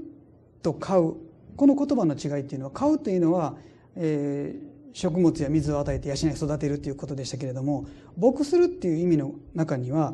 [0.62, 1.18] と飼う
[1.58, 3.58] この言葉の違いっていうのは飼うというのは、
[3.98, 7.86] えー、食物や水を与えて養い育てるということでしたけれども
[8.18, 10.14] 牧するっていう意味の中には、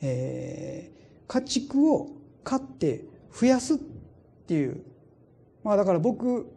[0.00, 2.08] えー、家畜を
[2.44, 3.76] 飼って増やすっ
[4.46, 4.82] ていう。
[5.64, 6.50] まあだから僕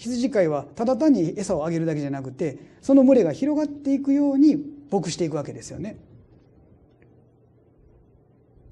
[0.00, 4.56] 羊飼いはただ単に餌をあげるだけじゃなくてその群れが広がっていくように
[4.90, 5.98] 牧していくわけですよね。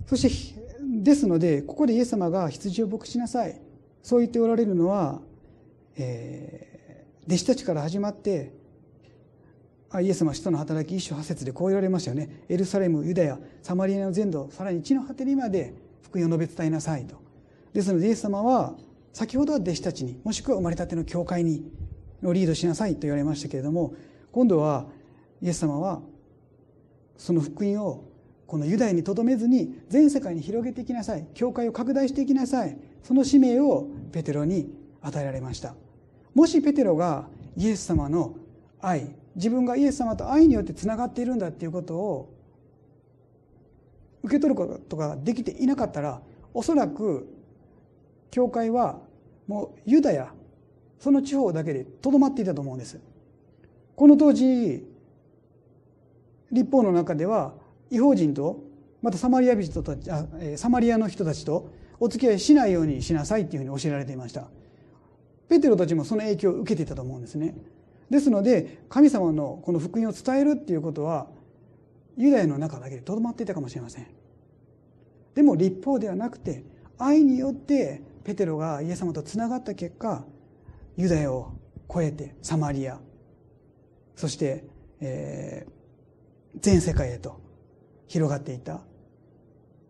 [0.06, 0.58] そして
[1.02, 3.60] ですのでここでイエス様が羊を牧しなさい。
[4.02, 5.20] そう言っておられるのは、
[5.98, 8.54] えー、弟子たちから始まって
[9.90, 12.44] あイエス様は使徒の働き一章八節でこう言われましたよね。
[12.48, 17.16] エルサレムユダヤサマリアの全土さらに地の果てにまで福音を述べ伝えなさいと。
[17.74, 18.74] ですのでイエス様は
[19.18, 21.68] 先ほどは弟子たちにもしくは生まれたての教会に
[22.22, 23.96] のリードしなさいと言われましたけれども
[24.30, 24.86] 今度は
[25.42, 26.02] イエス様は
[27.16, 28.04] その福音を
[28.46, 35.74] このユダヤにとどめずに全世界に広げていきなさい教会を拡大していきなさいその使命をペテロに与えられました。
[36.32, 38.36] もしペテロがイエス様の
[38.80, 42.32] 愛自分がイエス様と愛によってつながっているんだっていうことを
[44.22, 46.22] 受け取ることができていなかったら
[46.54, 47.26] おそらく
[48.30, 49.07] 教会は
[49.48, 50.32] もうユダヤ
[51.00, 53.00] その地方だけでとどまっていたと思うんです。
[53.96, 54.86] この当時
[56.52, 57.54] 立法の中では
[57.90, 58.62] 違法人と
[59.02, 60.26] またサマリア人たちあ
[60.56, 64.48] サマリアの人たちとお付き合いしないようにしなさいっていうふうに教えられていました。
[65.48, 67.56] ペテロたちもその影響を受けていたと思うんですね。
[68.10, 71.26] ですので神様のこの福音を伝えるっていうことは
[72.16, 74.06] ユダヤの中だけでとどまっていたかもしれません。
[75.34, 76.64] でも立法ではなくて
[76.98, 80.22] 愛によってペテロがイエス様とつながった結果
[80.98, 81.54] ユダヤを
[81.90, 83.00] 越えてサマリア
[84.16, 84.64] そして、
[85.00, 87.40] えー、全世界へと
[88.06, 88.82] 広がっていた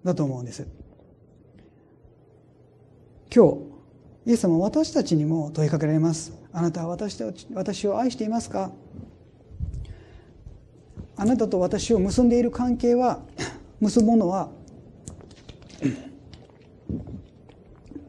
[0.04, 0.68] だと思うんです。
[3.34, 3.48] 今
[4.24, 6.32] 日イエス様私たちにも問いかけられます。
[6.52, 7.20] あなたは私
[7.52, 8.70] 私を愛していますか？
[11.16, 13.20] あなたと私を結んでいる関係は
[13.80, 14.52] 結ぶものは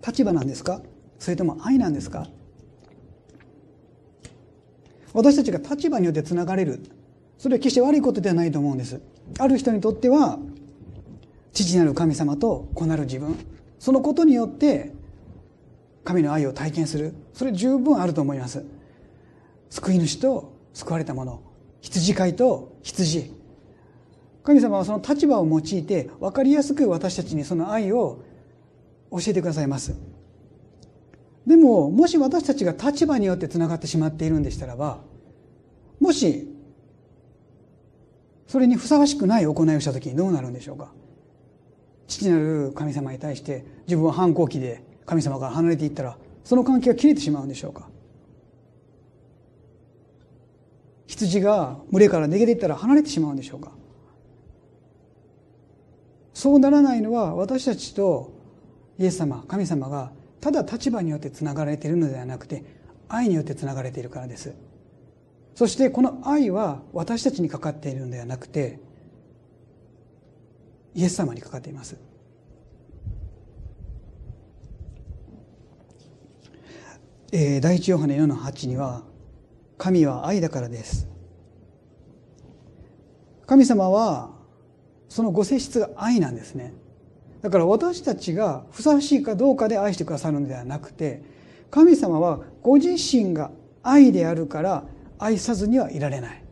[0.10, 0.82] 立場なんですか？
[1.20, 2.28] それとも愛なんですか？
[5.14, 6.82] 私たちが立場によってつながれる。
[7.38, 9.01] それは決して悪いことではないと思うんです。
[9.38, 10.39] ある人にとっては
[11.53, 13.36] 父なる神様と子なる自分。
[13.80, 14.93] そのことによって
[16.03, 17.14] 神の愛を体験する。
[17.34, 18.66] それ十分あると思います。
[19.70, 21.41] 救い主と救われたもの
[21.82, 23.34] 羊飼いと羊。
[24.43, 28.24] 神様はその立場を用いて分かりやすく私たちにその愛を
[29.12, 29.95] 教えてくださいます。
[31.47, 34.99] でももし私たちが立場によってつながってしまっているんでしたらば
[35.99, 36.47] もし
[38.47, 40.91] それにふさわしくない行いをした時にどうなるんでしょうか？
[42.07, 47.89] 父なる神様に対して自分は反抗期で神様から離れていったらその関係が切れてしまうんでしょうか？
[51.07, 53.72] 羊が群れから逃げていったら離れてしまうんでしょうか？
[56.34, 58.39] そうならないのは私たちと
[59.00, 62.64] イエス様神様がただ立場によってつながれているのではなくて
[63.08, 64.54] 愛によってつながれているからです。
[65.56, 68.80] そしてこの愛は私たちにかかっているのではなくて
[70.93, 71.97] イエス様にかかっています。
[77.32, 79.04] えー、第一ヨハネ4の8には
[79.78, 81.08] 「神は愛だからです」
[83.45, 84.32] 神様は
[85.10, 86.74] そのご性質が愛なんですね。
[87.42, 91.22] だから私たちがふさわしいかどうかで愛してくださるのではなくて
[91.72, 93.52] 神様はご自身が
[93.84, 94.84] 愛であるから
[95.18, 96.44] 愛さずにはいられない。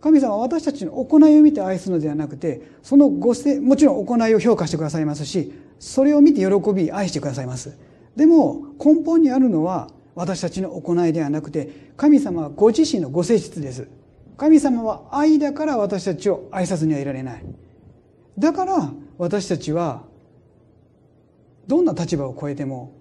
[0.00, 7.78] 神様は私たちの行いを見て愛すのではなくてそのご性もちろん行いを評価してくださいますしそれを見て喜び愛してくださいます。
[8.14, 13.88] でも根本にあるのは私たちの行いではなくて神様はご自身のご性質です。
[14.36, 17.44] 神様は愛だから私たちを愛さずにはいられない。
[18.38, 20.02] だから私たちは
[21.66, 22.92] どんな立場を超えても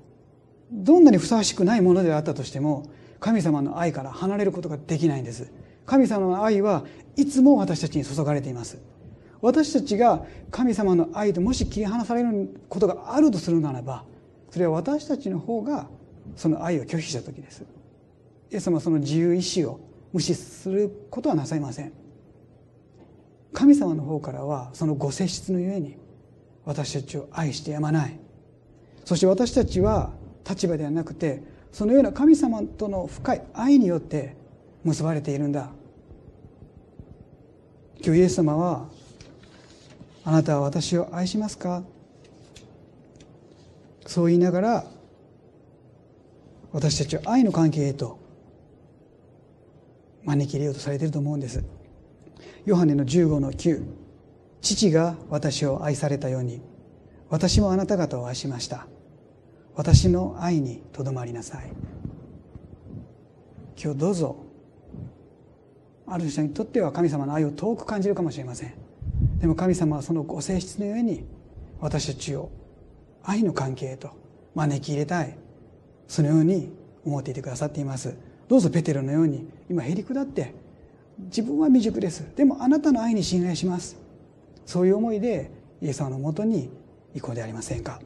[0.72, 5.52] どんなにふさわしくないものであったとしても神様の愛から離れることができないんです。
[5.86, 8.80] 神様の愛はいつも私たちに注がれています。
[9.42, 14.06] 私たちが神様の愛ともし切り離されることがあるとするならば
[14.52, 15.88] それは私たちの方が
[16.36, 17.64] その愛を拒否した時です。
[18.52, 19.80] イエス様はその自由意志を
[20.12, 22.03] 無視することはなさいません。
[23.54, 25.98] 神様の方からはそのご性質のゆえに
[26.66, 28.20] 私たちを愛してやまない。
[29.06, 30.12] そして私たちは
[30.48, 34.36] 立場ではなくてそのような神様との深い愛によって
[34.84, 35.70] 結ばれているんだ。
[38.04, 38.90] 今日イエス様は
[40.26, 41.84] あなたは私を愛しますか？
[44.06, 44.86] そう言いながら
[46.72, 48.20] 私たちを愛の関係へと
[50.24, 51.64] 招き入れようとされていると思うんです。
[52.66, 53.84] ヨハネの15の9
[54.62, 56.62] 父が私を愛されたように
[57.30, 58.88] 私もあなた方を愛しました。
[59.76, 61.72] 私の愛にとどまりなさい。
[63.82, 64.36] 今日どうぞ。
[66.06, 68.74] ある人にとっては神様の愛を遠く感じるかもしれません。
[69.40, 71.26] でも神様はそのご性質のゆえに
[71.80, 72.52] 私たちを
[73.24, 74.12] 愛の関係へと
[74.54, 75.36] 招き入れたい。
[76.08, 76.72] そのように
[77.04, 78.16] 思っていてくださっています。
[78.48, 80.54] どうぞペテロのように今へりくだって
[81.20, 82.26] 自分は未熟です。
[82.36, 83.98] でもあなたの愛に信頼します。
[84.66, 85.52] そういう思いで
[85.82, 86.70] イエス様のもとに
[87.14, 88.00] 行こうでありませんか。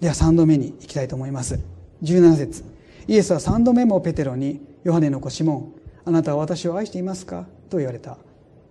[0.00, 1.58] では3度目に行きたいと思います。
[2.02, 2.64] 17節。
[3.08, 5.72] イエスは3度目もペテロにヨハネの子シモン
[6.04, 7.46] あなたは私を愛していますか？
[7.70, 8.18] と言われた。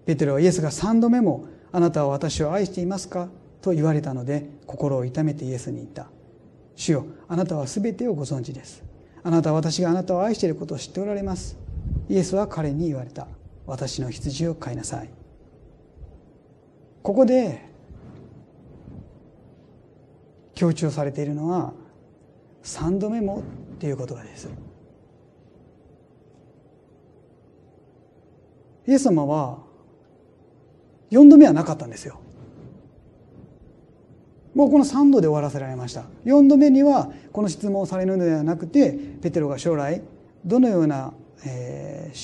[0.05, 3.29] ペテロはイエスが3度目もあなたは私を愛していますか？
[3.61, 6.07] と言われたので心を痛めてイエスに言った。
[6.75, 8.83] 主よあなたは全てをご存知です。
[9.23, 11.57] あなたは私があなたを愛していることを知っておられます。
[12.09, 13.27] イエスは彼に言われた。
[13.65, 15.09] 私の羊を飼いなさい。
[17.03, 17.61] ここで
[20.53, 21.73] 強調されているのは
[22.63, 23.43] 3度目も
[23.75, 24.49] っていう言葉です。
[28.87, 29.59] イエス様は
[31.09, 32.19] 4度目はなかったんですよ。
[34.53, 36.03] もうこの3度で終わらせられました。
[36.25, 40.01] 4度目にはこの質問をされるのではなくてペテロが将来
[40.45, 41.13] どのような、
[41.45, 42.15] えー、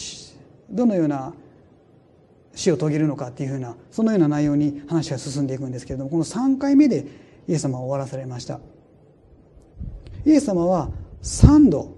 [0.70, 1.34] どのような
[2.56, 7.06] 死を遂げるのかっていうふうなそのような内容に話が進んでいくんですけれどもこの3回目で
[7.48, 8.60] イエス様は終わらせられました
[10.26, 10.90] イエス様は
[11.22, 11.96] 3度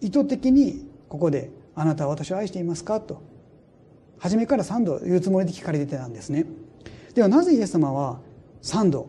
[0.00, 3.20] 意図的にここで「あなたは私を愛していますか?」と
[4.18, 6.46] 初めから3度言うつもりで聞かれてたんですね
[7.14, 8.20] ではなぜイエス様は
[8.62, 9.08] 3度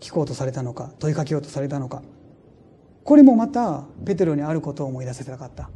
[0.00, 2.02] 聞こうとされたのか問いかけようとされたのか
[3.04, 5.70] これもまたペテロにあることを思い出せたかった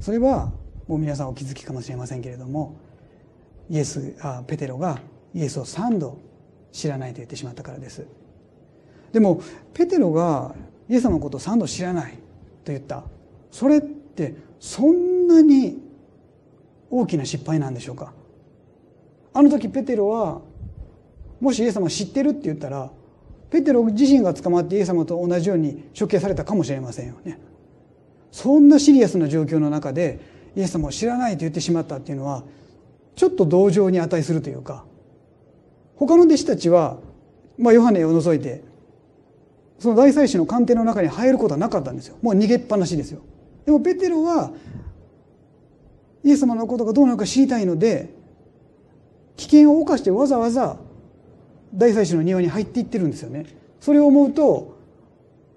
[0.00, 0.52] それは
[0.86, 2.76] もう皆さんお気づきかもしれませんけれども
[3.70, 5.00] イエスあペテロが
[5.34, 6.18] イエスを3度
[6.72, 8.06] 知らないと言ってしまったからです。
[9.12, 9.40] でも
[9.72, 10.54] ペテロが
[10.88, 12.12] イエス様のことを3度知らない
[12.64, 13.04] と言った。
[13.50, 15.80] それってそんなに
[16.90, 18.12] 大きな失敗なんでしょうか？
[19.32, 20.42] あの時ペテロは
[21.40, 22.90] もしイエス様を知ってるって言ったら
[23.50, 27.38] ペテロ自身が捕まってイエス様と同じように処刑されたかもしれませんよね。
[28.30, 32.44] そんなシリアスな状況の中でイエス様を知らないと言ってしまったっていうのは
[33.16, 34.84] ちょっと同情に値するというか
[35.96, 36.98] 他の弟子たちは、
[37.58, 38.62] まあ、ヨハネを除いて
[39.78, 42.16] その大祭司の官邸の中に入ることはなかったんですよ。
[42.22, 43.20] もう逃げっぱなしですよ。
[43.66, 44.52] でもペテロは
[46.22, 48.14] イエス様のことがどうなのか知りたいので
[49.36, 50.78] 危険を冒してわざわざ
[51.74, 53.46] 大祭司の庭に入っていってるんですよね。
[53.80, 54.78] それを思うと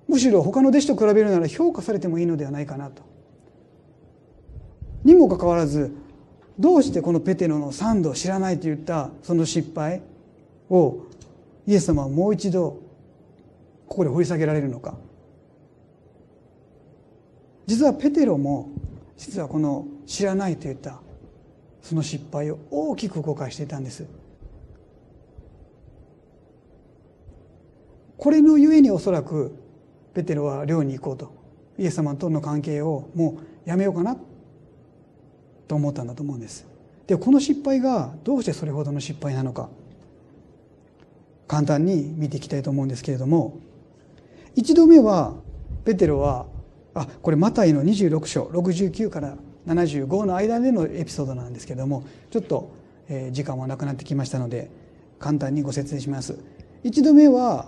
[0.07, 3.03] むしろ他の弟子と比べるなら評価されてもいいのではないかなと。
[5.07, 5.95] にもかかわらず
[6.59, 10.01] どうしてこのペテロの3度知らないと言ったその失敗
[10.69, 11.05] を
[11.65, 12.81] イエス様はもう一度
[13.87, 14.95] ここで掘り下げられるのか。
[17.65, 18.69] 実はペテロも
[19.15, 20.99] 実はこの知らないと言った
[21.81, 24.05] その失敗を大きく誤解していたんです。
[28.17, 29.55] これのゆえにおそらく
[30.13, 31.31] ペテロは寮に行こうと
[31.77, 34.17] イエス様との関係をもうやめようかな
[35.67, 36.65] と思ったんだと思うんです
[37.07, 39.69] でこの失敗がどうしてそれほどの失敗なのか
[41.47, 43.57] 簡単に見ていきたいと思うんですけれども
[44.55, 45.35] 一度目は
[45.85, 46.45] ペテロは
[46.93, 49.37] あこれマタイの26章69から
[49.67, 52.71] 75の間でのエピソードなんですけれどもちょっと、
[53.09, 54.69] え時間はなくなってきましたので
[55.19, 56.37] 簡単にご説明します。
[56.83, 57.67] 一度目は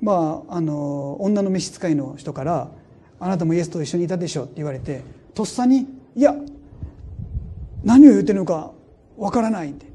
[0.00, 2.70] まああの女の召使いの人から
[3.18, 5.02] 「あなたもイエスと一緒にいたでしょ」って言われて
[5.34, 6.34] とっさに「いや
[7.86, 8.72] 何を言ってるのか
[9.16, 9.86] わからない」って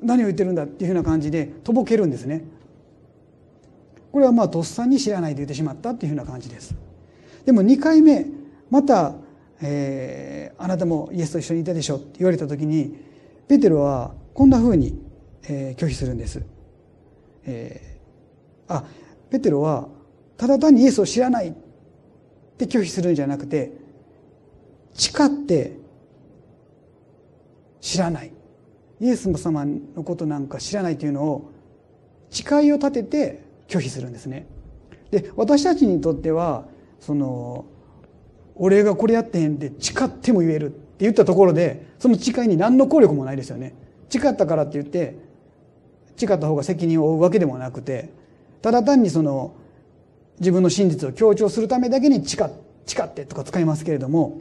[0.00, 2.44] 何を言ってるんだっていうふうな感じでとぼけるんですね。
[4.12, 6.74] これはまあとっさに知らないで言ってしまったっていうふうな感じです。
[7.44, 8.26] でも2回目
[8.70, 9.14] また、
[9.60, 12.96] えー、あなたもイエスと一緒にいたでしょって言われた時に
[13.48, 15.00] ペテロはこんなふうに、
[15.44, 16.42] えー、拒否するんです。
[17.44, 18.84] えー、あ
[19.30, 19.88] ペテロは
[20.36, 21.52] ただ単にイエスを知らないっ
[22.56, 23.72] て拒否するんじゃなくて
[24.94, 25.79] 誓って
[27.80, 28.32] 知らない
[29.00, 31.50] イエス様のことなんか知らないというのを
[32.30, 34.46] 誓いを立てて拒否するんですね。
[35.10, 36.66] で私たちにとっては
[37.00, 37.64] その
[38.54, 43.74] 俺がこれやってへんって誓っても言えるって言ったところでその誓いに何の効力もないですよね。
[44.10, 45.16] 誓ったからって言って
[46.16, 48.10] 誓った方が責任を負うわけでもなくて
[48.60, 49.54] ただ単にその
[50.38, 52.38] 自分の真実を強調するためだけに誓
[52.86, 54.38] 誓ってとか使いますけれども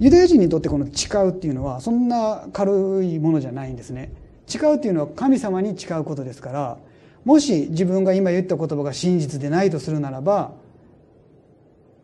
[0.00, 4.12] ユダヤ人にとってこの誓うっていうのはそんな軽いものじゃないんですね。
[4.46, 6.78] 誓うっていうのは神様に誓うことですから
[7.24, 10.52] もし自分が今言った言葉が真実でないとするならば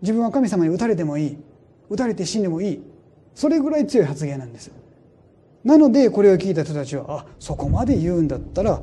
[0.00, 1.36] 自分は神様に打たれてもいい
[1.90, 2.82] 打たれて死んでもいい
[3.34, 4.70] それぐらい強い発言なんです。
[5.62, 8.80] なのでこれを聞いた人たちはあそこまで言うんだったら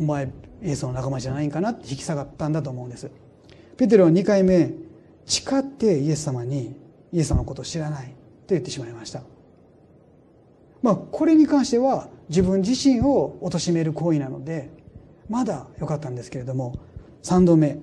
[0.00, 0.26] お前
[0.62, 3.10] イエスの仲間じゃないんかなって引き下がったんだと思うんです。
[3.76, 4.72] ペテロは2回目
[5.26, 6.74] 誓ってイエス様に
[7.12, 8.17] イエス様のことを知らない。
[8.54, 9.22] 言ってしまいました。
[10.82, 14.70] まあこれに関しては自分自身を貶める行為なので
[15.28, 16.74] まだ良かったんですけれども
[17.22, 17.78] 3度目。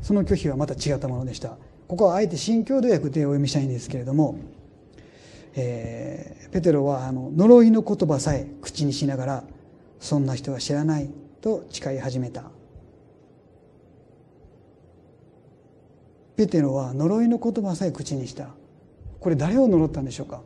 [0.00, 1.56] その拒否はまた違ったものでした。
[1.86, 4.38] ここはあえて新共同訳でお読みしたいんですけれども、
[5.54, 9.44] えー、ペテロはあの呪いの言葉さえ口にしながら
[10.00, 11.10] そんな人は知らない
[11.40, 12.44] と誓い始めた。
[16.34, 18.48] ペテロは呪いの言葉さえ口にした。
[19.22, 20.42] これ誰を呪ったんでしょうか？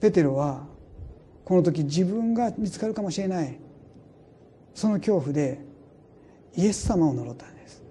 [0.00, 0.66] ペテロは
[1.46, 3.58] この時自分が見つかるかもしれない
[4.74, 5.60] その恐怖で
[6.54, 7.82] イエス様を呪ったんです。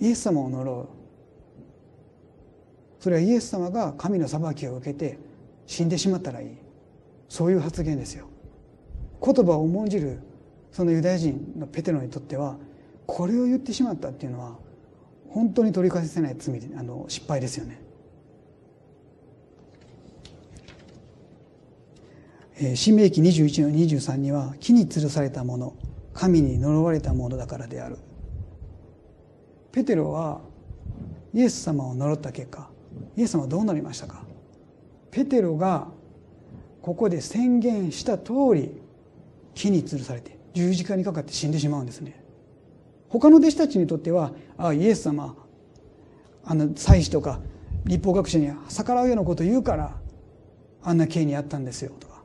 [0.00, 0.88] イエス様を呪う。
[3.00, 5.18] それはイエス様が神の裁きを受けて
[5.66, 6.50] 死んでしまったらいい。
[7.30, 8.26] そういう発言ですよ。
[9.24, 10.18] 言葉を重んじる
[10.70, 12.58] そのユダヤ人のペテロにとっては
[13.06, 14.58] これを言ってしまったっていうのは
[15.32, 17.80] 本当に取り返せない罪あの失敗ですよね。
[22.76, 25.74] 新明記21の23には木に吊るされたもの
[26.12, 27.96] 神に呪われたものだからである。
[29.72, 30.42] ペテロは
[31.32, 32.68] イエス様を呪った結果
[33.16, 34.24] イエス様はどうなりましたか？
[35.10, 35.88] ペテロが
[36.82, 38.82] ここで宣言した通り
[39.54, 42.21] 木に吊るされて十字架にかかって死んでしまうんですね。
[43.12, 45.36] 他の弟子たちにとってはああイエス様
[46.44, 47.40] あの祭司とか
[47.84, 49.94] 立法学者に逆らうようなことを言うから
[50.82, 52.22] あんな刑にあったんですよとか。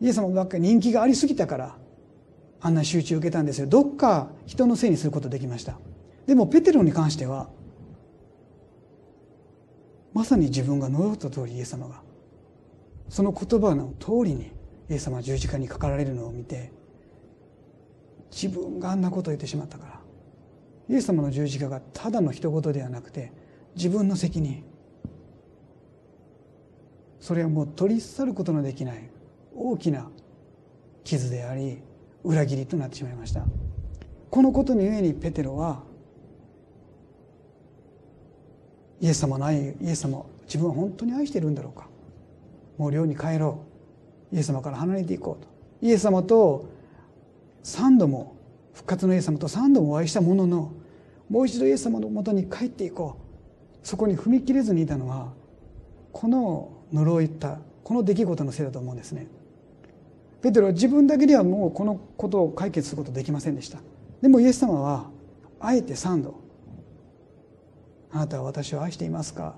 [0.00, 1.76] イエス様ばっかり人気がありすぎたから
[2.60, 3.68] あんな集中受けたんですよ。
[3.68, 5.78] どっか人のせいにすることできました。
[6.26, 7.48] でもペテロに関しては
[10.12, 12.02] まさに自分が呪った通りイエス様が
[13.08, 14.50] その言葉の通りに
[14.90, 16.72] イエス様は十字架にかかられるのを見て
[18.32, 20.00] 自分があんなことを言ってしまったから。
[20.88, 23.32] イエス様の十字架がただの人事ではなくて
[23.76, 24.64] 自分の責任。
[27.20, 29.08] それはもう取り去ることのできない
[29.54, 30.10] 大きな
[31.04, 31.78] 傷であり
[32.24, 33.44] 裏切りとなってしまいました。
[34.30, 35.82] このことにゆえにペテロは
[39.00, 41.88] イエス様の愛イエス様自分は本当に愛しているんだろうか。
[42.78, 43.60] もう寮に帰ろ
[44.32, 44.36] う。
[44.36, 45.48] イエス様から離れていこうと。
[45.86, 46.71] イエス様と
[47.64, 48.36] 3度も
[48.72, 50.72] 復活のイエス様と3度もお会いしたものの
[51.28, 53.86] もう一度イエス様のもとに帰っていこう。
[53.86, 55.32] そこに踏み切れずにいたのは
[56.12, 59.26] この呪いったこの出来事のせいだと思うんですね。
[60.40, 63.78] ペテロは自分だけではもうこのことを解決することできませんでした。
[64.20, 65.10] でもイエス様は
[65.58, 66.40] あえて3度
[68.12, 69.56] あなたは私を愛していますか？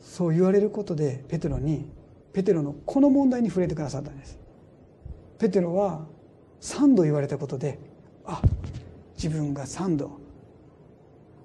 [0.00, 1.86] そう言われることでペテロに
[2.32, 4.38] ペテロのこの問題に触れてくださったんです。
[5.40, 6.06] ペテロは
[6.60, 7.78] 3度言われたことで
[8.26, 8.42] あ
[9.16, 10.20] 自分が3度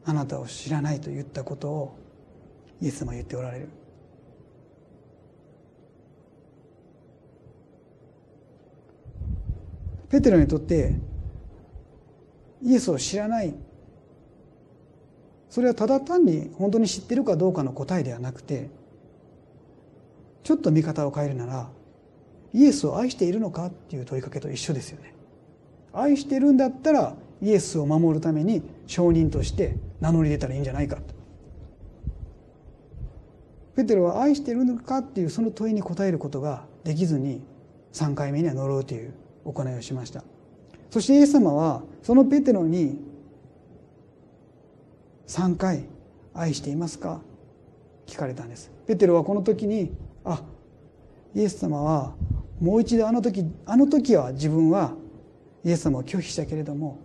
[0.04, 1.98] あなたを知らないと言ったことを
[2.82, 3.70] イエス様は言っておられる。
[10.10, 10.96] ペテロにとって
[12.62, 13.54] イエスを知らない
[15.50, 18.70] それはただ単に本当に知ってるかどうかの答えではなくて
[20.43, 21.70] ちょっと見方を変えるなら
[22.56, 25.14] イエスを愛しているのかっていう問いかけと一緒ですよね。
[25.91, 31.01] 愛してるんだったらイエスを守るために証人として名乗り出たらいいんじゃないかと。
[33.76, 37.41] ペテロは愛してるのかっていうその問いに答えることができずに
[37.91, 40.24] 3回目には呪うという行いをしました。
[40.89, 43.01] そしてイエス様はそのペテロに
[45.28, 45.84] 3回
[46.34, 47.20] 「愛していますか?」
[48.08, 48.72] 聞かれたんです。
[48.88, 49.91] ペテロはこの時に
[50.24, 50.41] あ
[51.34, 52.16] イエス様は
[52.60, 54.93] もう一度あの時あの時は自分は
[55.64, 56.99] イエス様を拒否したけれども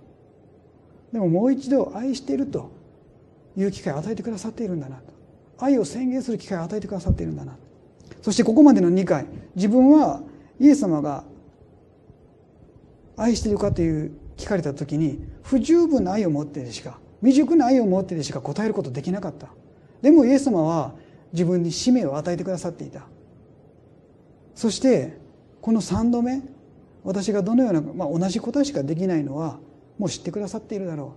[1.12, 2.70] でももう一度愛していると
[3.56, 5.20] いう機会を与えてくださっているんだなと。
[5.60, 7.56] 愛を宣言する機会を与えてくださっているんだな
[8.22, 10.22] そしてここまでの2回自分は
[10.58, 11.24] イエス様が
[13.16, 19.48] 愛しているかという聞かれた時に不十分な愛を持ってでしか未熟な愛を持ってでしか答えることできなかった。
[20.00, 20.94] でもイエス様は
[21.34, 23.02] 自分に使命を与えてくださっていた。
[24.54, 25.18] そして
[25.60, 26.42] この3度目
[27.04, 29.58] 私がどのような、まあ、同じ答えしかできないのは
[29.98, 31.14] もう知ってくださっているだろ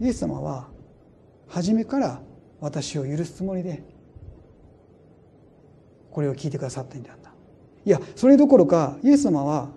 [0.00, 0.04] う。
[0.04, 0.68] イエス様は
[1.48, 2.20] 初めから
[2.60, 3.82] 私を許すつもりで
[6.10, 7.32] これを聞いてくださっていたんだ。
[7.84, 9.70] いやそれどころかイエス様は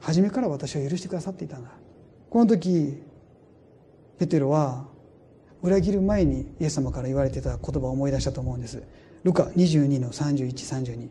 [0.00, 1.70] 初めから私を許してくださっていたんだ。
[2.30, 3.02] この時
[4.18, 4.86] ペテロは
[5.62, 8.82] 裏切る前にイエス様から言われてた言葉を思い出したと思うんです。
[9.26, 11.08] ルカ22の3132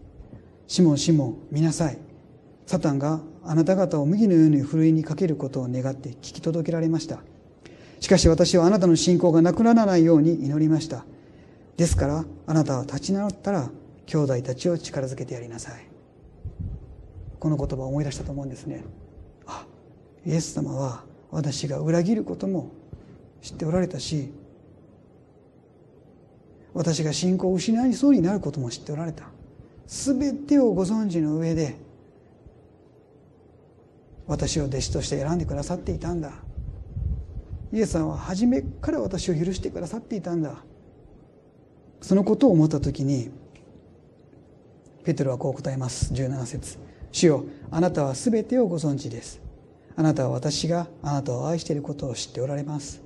[0.68, 1.98] シモンシモン見なさい。
[2.66, 7.20] サタンがあなた方を麦のようにふるいにかけることを願って聞き届けられました。
[8.00, 11.04] しかし私はあなたの信仰がなくならないように祈りました。
[11.76, 13.70] ですからあなたは立ち直ったら
[14.06, 15.86] 兄弟たちを力づけてやりなさい。
[17.38, 18.86] この言葉を思い出したと思うんですね。
[19.46, 19.66] あ
[20.26, 22.72] イエス様は私が裏切ることも
[23.42, 24.32] 知っておられたし
[26.76, 29.24] 私が信仰を失いそうになることも知っておられた。
[29.88, 31.76] 全てをご存知の上で
[34.28, 36.34] 私を弟子として選んでくださっていたんだ。
[37.72, 40.56] イエスさんは初めから私を許してくださっていたんだ。
[42.02, 43.32] そのことを思った時に
[45.06, 46.14] ペテロはこう答えます。
[46.14, 46.78] 17節。
[47.14, 49.40] 主よあなたは全てをご存知です。
[49.96, 53.05] あなたは私があなたを愛していることを知っておられます。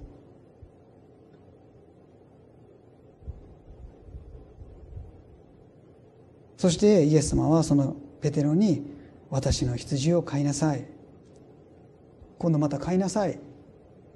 [6.60, 8.86] そしてイエス様はそのペテロに
[9.30, 10.86] 私の羊を飼いなさい。
[12.38, 13.38] 今度また飼いなさいっ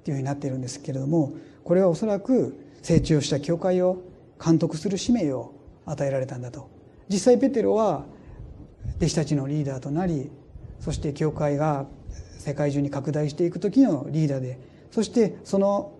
[0.04, 1.32] ていうふうになっているんですけれども
[1.62, 4.02] これはおそらく成長した教会を
[4.44, 5.54] 監督する使命を
[5.86, 6.68] 与えられたんだと。
[7.08, 8.04] 実際ペテロは
[8.98, 10.30] 弟子たちのリーダーとなり
[10.80, 11.86] そして教会が
[12.38, 14.58] 世界中に拡大していく時のリーダーで
[14.90, 15.94] そしてその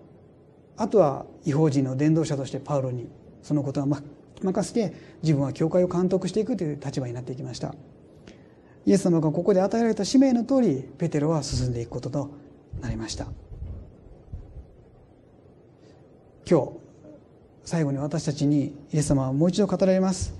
[0.77, 3.09] あとは違法人の伝道者としてパウロに
[3.41, 4.03] そのことが
[4.45, 7.75] 任せて自分は教会を監督していくという立場になっていきました。
[8.85, 12.29] イエス様がここで与えられた使命の通りペテロは進んでいくことと
[12.81, 13.25] なりました。
[16.47, 16.71] 今日
[17.63, 20.35] 最後に私たちにイエス様はもう一度語られます。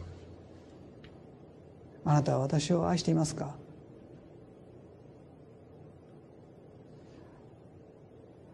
[2.05, 3.55] あなたは私を愛していますか？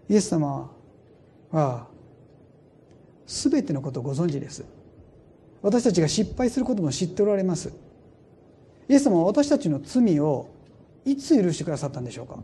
[0.09, 0.71] イエス様
[1.51, 1.87] は
[3.27, 4.63] 全てのことをご存知です。
[5.61, 7.71] 私たちが失敗することも知っておられます。
[8.89, 10.49] イエス様は私たちの罪を
[11.05, 12.37] いつ許してくださったんでしょうか？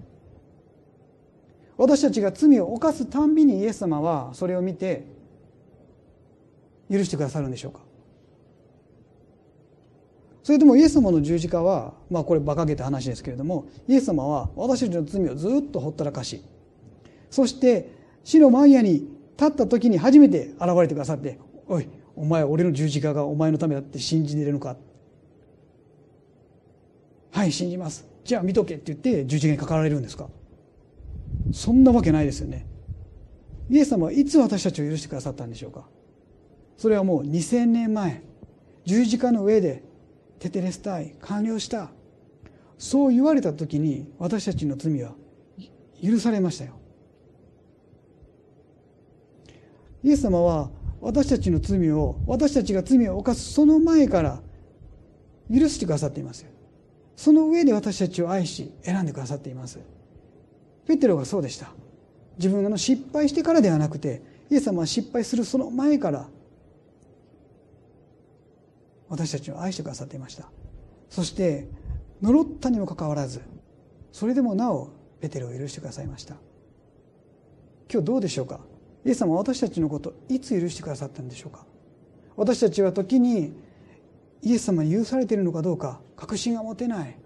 [1.77, 5.05] 私たちが罪を犯すたんびにイエス様はそれを見て
[6.89, 7.79] 許してくださるんでしょうか？
[10.43, 16.41] それともイエス様の十字架はまあこれ馬鹿げた話ですけれどもイエス様は私たちの罪をずっとほったらかし
[17.29, 17.91] そして
[18.23, 18.93] 死の前夜に
[19.37, 21.37] 立った時に初めて現れてくださって
[21.67, 24.75] 「おいお前俺の十字架がお前のためだって信じてるのか?」
[27.31, 28.05] はい信じます。
[28.25, 30.27] じゃあ見とけって言って十字架にかかられるんですか。
[31.53, 32.65] そんなわけないですよね。
[33.69, 35.87] イエス様はいつ私たちを許してくださったんでしょうか。
[36.77, 38.23] それはもう2000年前
[38.85, 39.83] 十字架の上で
[40.39, 41.91] テテレスタイ完了した。
[42.77, 45.15] そう言われた時に私たちの罪は
[46.03, 46.73] 許されましたよ。
[50.03, 50.69] イエス様は
[51.01, 54.41] 私たちの罪を私たちが罪を犯すその前から
[55.53, 56.45] 許してくださっています
[57.15, 59.79] その上で私たちを愛し選んでくださっています。
[60.85, 61.71] ペテロがそうでした。
[62.37, 64.21] 自分が失敗してからではなくて
[64.51, 66.27] イエス様は失敗するその前から
[69.09, 70.47] 私たちを愛してくださっていました。
[71.09, 71.67] そして
[72.21, 73.41] 呪ったにもかかわらず
[74.11, 76.35] それでもなおペテロを許してくださいました。
[77.91, 78.59] 今日どうでしょうか？
[79.07, 81.65] イエス様は私たちのこといつ許してくださったんでしょうか？
[82.35, 83.53] 私たちは時に
[84.41, 87.17] イエス様に許されているのかどうか確信が持てない。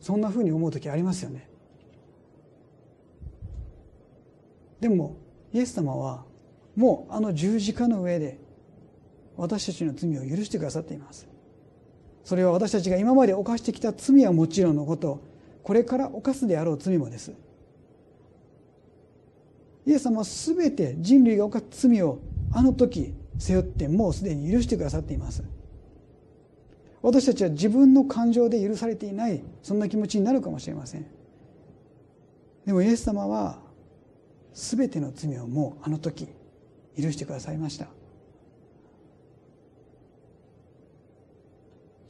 [0.00, 1.48] そんなふうに思う時ありますよね。
[4.80, 5.16] でも
[5.52, 6.24] イエス様は
[6.74, 8.40] もうあの十字架の上で
[9.36, 11.28] 私たちの罪を許してくださっています。
[12.24, 15.22] それは私たちが今まで犯してきた罪はもちろんのこと
[15.62, 17.32] これから犯すであろう罪もです。
[19.90, 22.20] イエス様は全て人類が犯す罪を
[22.52, 25.42] あの時背負ってもうすでに許してくださっています。
[27.02, 31.06] 私たちは自分の感情で許されていないそんな気持ちになるかもしれません。
[32.66, 33.58] でもイエス様は
[34.54, 36.28] 全ての罪をもうあの時
[36.96, 37.88] 許してくださいました。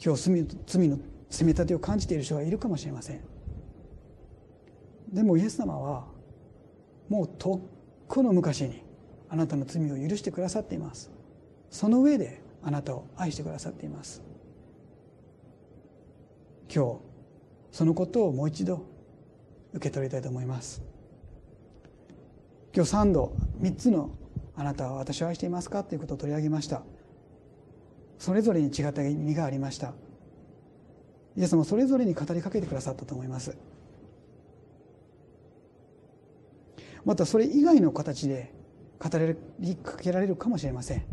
[0.04, 0.22] 今日
[0.66, 0.98] 罪の
[1.30, 3.20] 責め立てを感じている人がいるかもしれません。
[5.10, 6.19] でもイエス様は
[7.10, 7.60] もうとっ
[8.08, 8.82] くの昔に
[9.28, 11.10] あなたの罪を許してくださっています。
[11.68, 14.22] その上であなたを愛してくださっています。
[16.72, 17.00] 今日
[17.72, 18.86] そのことをもう一度
[19.72, 20.82] 受け取りたいと思います。
[22.72, 24.10] 今日3度3つの
[24.54, 26.82] 「あなたは私を愛していますか?」ということを取り上げました。
[28.18, 29.94] それぞれに違った意味がありました。
[31.36, 33.56] イエス様それぞれに語りかけてくださったと思います。
[37.04, 38.52] またそれ以外の形で
[38.98, 39.08] 語
[39.58, 41.04] りかけられるかもしれません。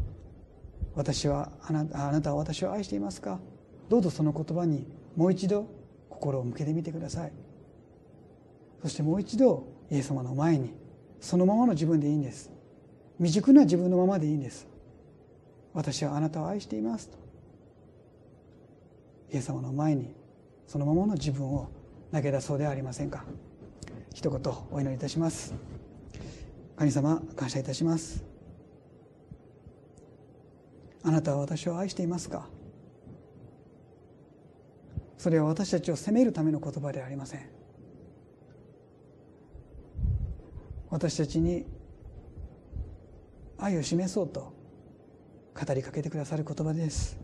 [0.96, 3.40] 私はあなあなたは私を愛していますか？
[3.88, 4.86] どうぞその言葉に
[5.16, 5.68] もう一度
[6.10, 7.32] 心を向けてみてください。
[8.82, 10.74] そしてもう一度イエス様の前に
[11.22, 12.52] そのままの自分でいいんです。
[13.18, 14.68] 未熟な自分のままでいいんです。
[15.74, 17.18] 私はあなたを愛していますと。
[19.32, 20.14] イエス様の前に
[20.68, 21.70] そのままの自分を
[22.12, 23.24] 投げ出そうではありませんか？
[24.14, 25.54] 一言お祈りいたします。
[26.78, 28.24] 神様感謝いたします。
[31.04, 32.48] あなたは私を愛していますか？
[35.18, 37.50] それは私たちを責めるための言葉ではありません。
[40.92, 41.66] 私たちに
[43.58, 44.54] 愛を示そうと
[45.60, 47.18] 語りかけてくださる言葉です。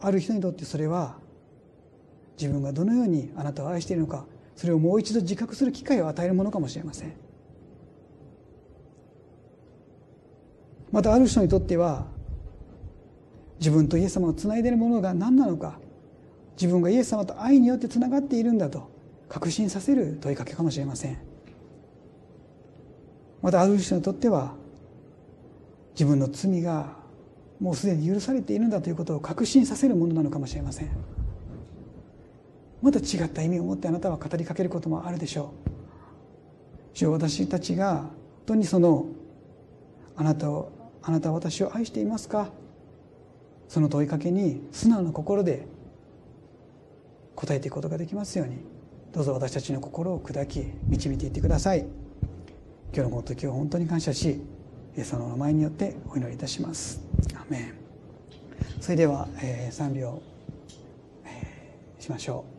[0.00, 1.18] ある人にとってそれは
[2.38, 4.24] 自分がどのようにあなたを愛しているのか
[4.56, 7.12] それをもう一度自覚する機会を与えるものかもしれません。
[10.92, 12.06] またある人にとっては
[13.58, 15.78] 自分とイエス様をつないでいるものが何なのか
[16.60, 18.90] 自分がイエス様と愛によってつながっているんだと
[19.28, 21.18] 確信させる問いかけかもしれません。
[23.40, 24.54] またある人にとっては
[25.94, 26.96] 自分の罪が
[27.58, 30.90] もうすでに許されているんだということを確信させるものなのかもしれません。
[32.82, 36.98] また違った意味を持ってあなたは語りかけることもあるでしょう。
[36.98, 38.10] 主よ私たちが本
[38.46, 39.06] 当にその
[40.16, 40.71] あなたを
[41.02, 42.50] あなたは私を愛していますか？
[43.68, 45.66] その問いかけに素直な心で
[47.34, 48.58] 答えていくことができますように。
[49.12, 51.80] どうぞ私たちの心を砕き導いていってください。
[51.80, 51.88] 今
[52.94, 54.40] 日のこの時を本当に感謝し
[54.96, 57.00] イエス様の名前によってお祈りいたします。
[57.34, 57.74] アメン。
[58.80, 60.22] それでは、えー、賛美を、
[61.24, 62.51] えー、しましょう。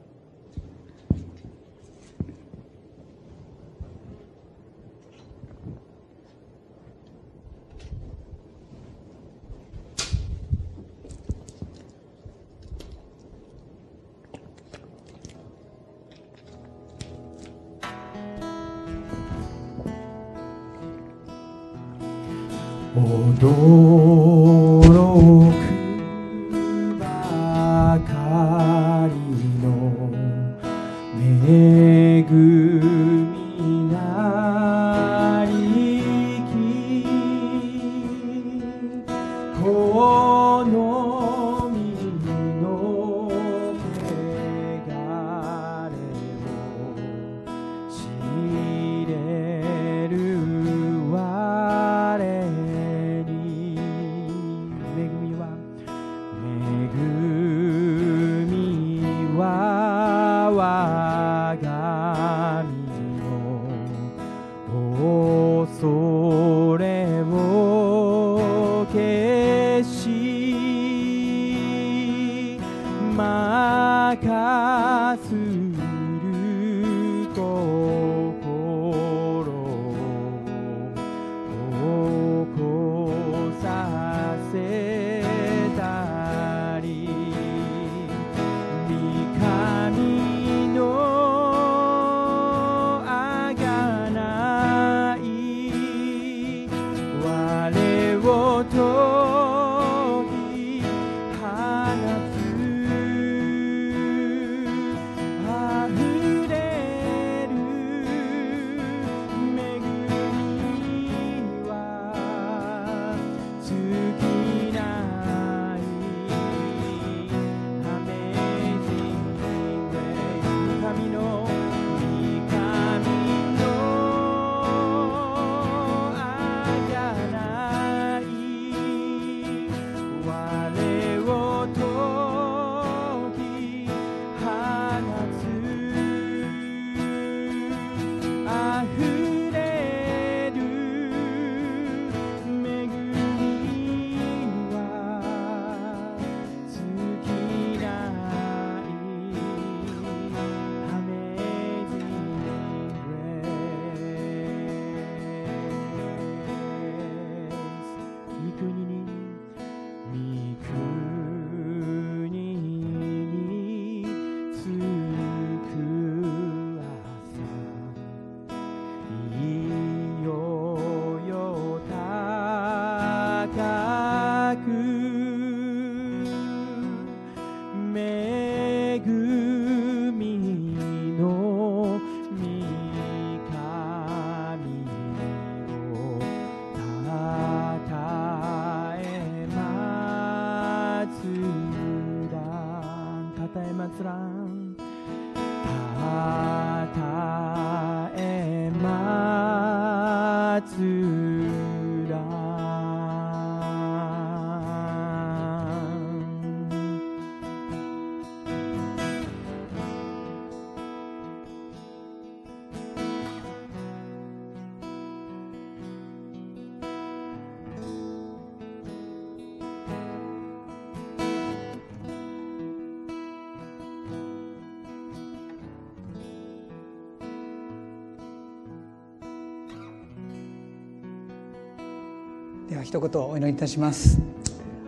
[232.93, 234.19] 一言お祈りいたします。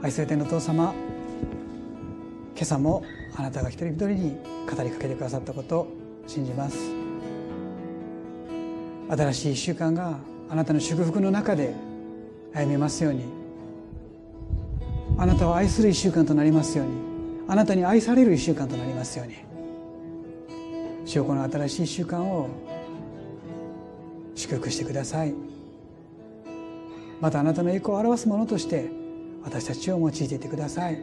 [0.03, 0.93] 愛する天の父様
[2.53, 3.03] 今朝も
[3.35, 4.37] あなたが一人一人に
[4.69, 5.87] 語りかけてくださったことを
[6.27, 6.77] 信じます。
[9.09, 10.19] 新しい1週間が
[10.51, 11.73] あなたの祝福の中で
[12.53, 13.23] 歩めますように。
[15.17, 16.93] あなたを愛する1週間となりますように。
[17.47, 19.33] あなたに愛される1週間となりますように。
[21.05, 22.49] 主よこの新しい1週間を
[24.35, 25.54] 祝福してください。
[27.21, 28.89] またあなたの栄光を表すものとして
[29.43, 30.99] 私たちを用いていてください。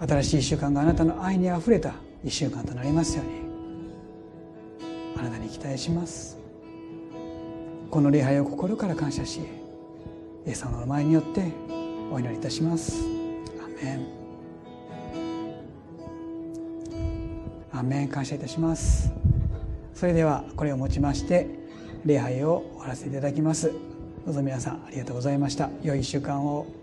[0.00, 1.94] 新しい1週間があなたの愛にあふれた
[2.24, 3.32] 1週間となりますように
[5.16, 6.36] あなたに期待します。
[7.90, 9.40] この礼拝を心から感謝し
[10.46, 11.52] イエス様の前によって
[12.10, 13.04] お祈りいたします。
[13.62, 14.06] アメン。
[17.72, 18.08] アメン。
[18.08, 19.12] 感謝いたします。
[20.02, 21.46] それではこれをもちまして
[22.04, 23.70] 礼拝を終わらせていただきます。
[24.26, 25.70] どうぞ皆さんありがとうございました。
[25.80, 26.81] 良い1週間を。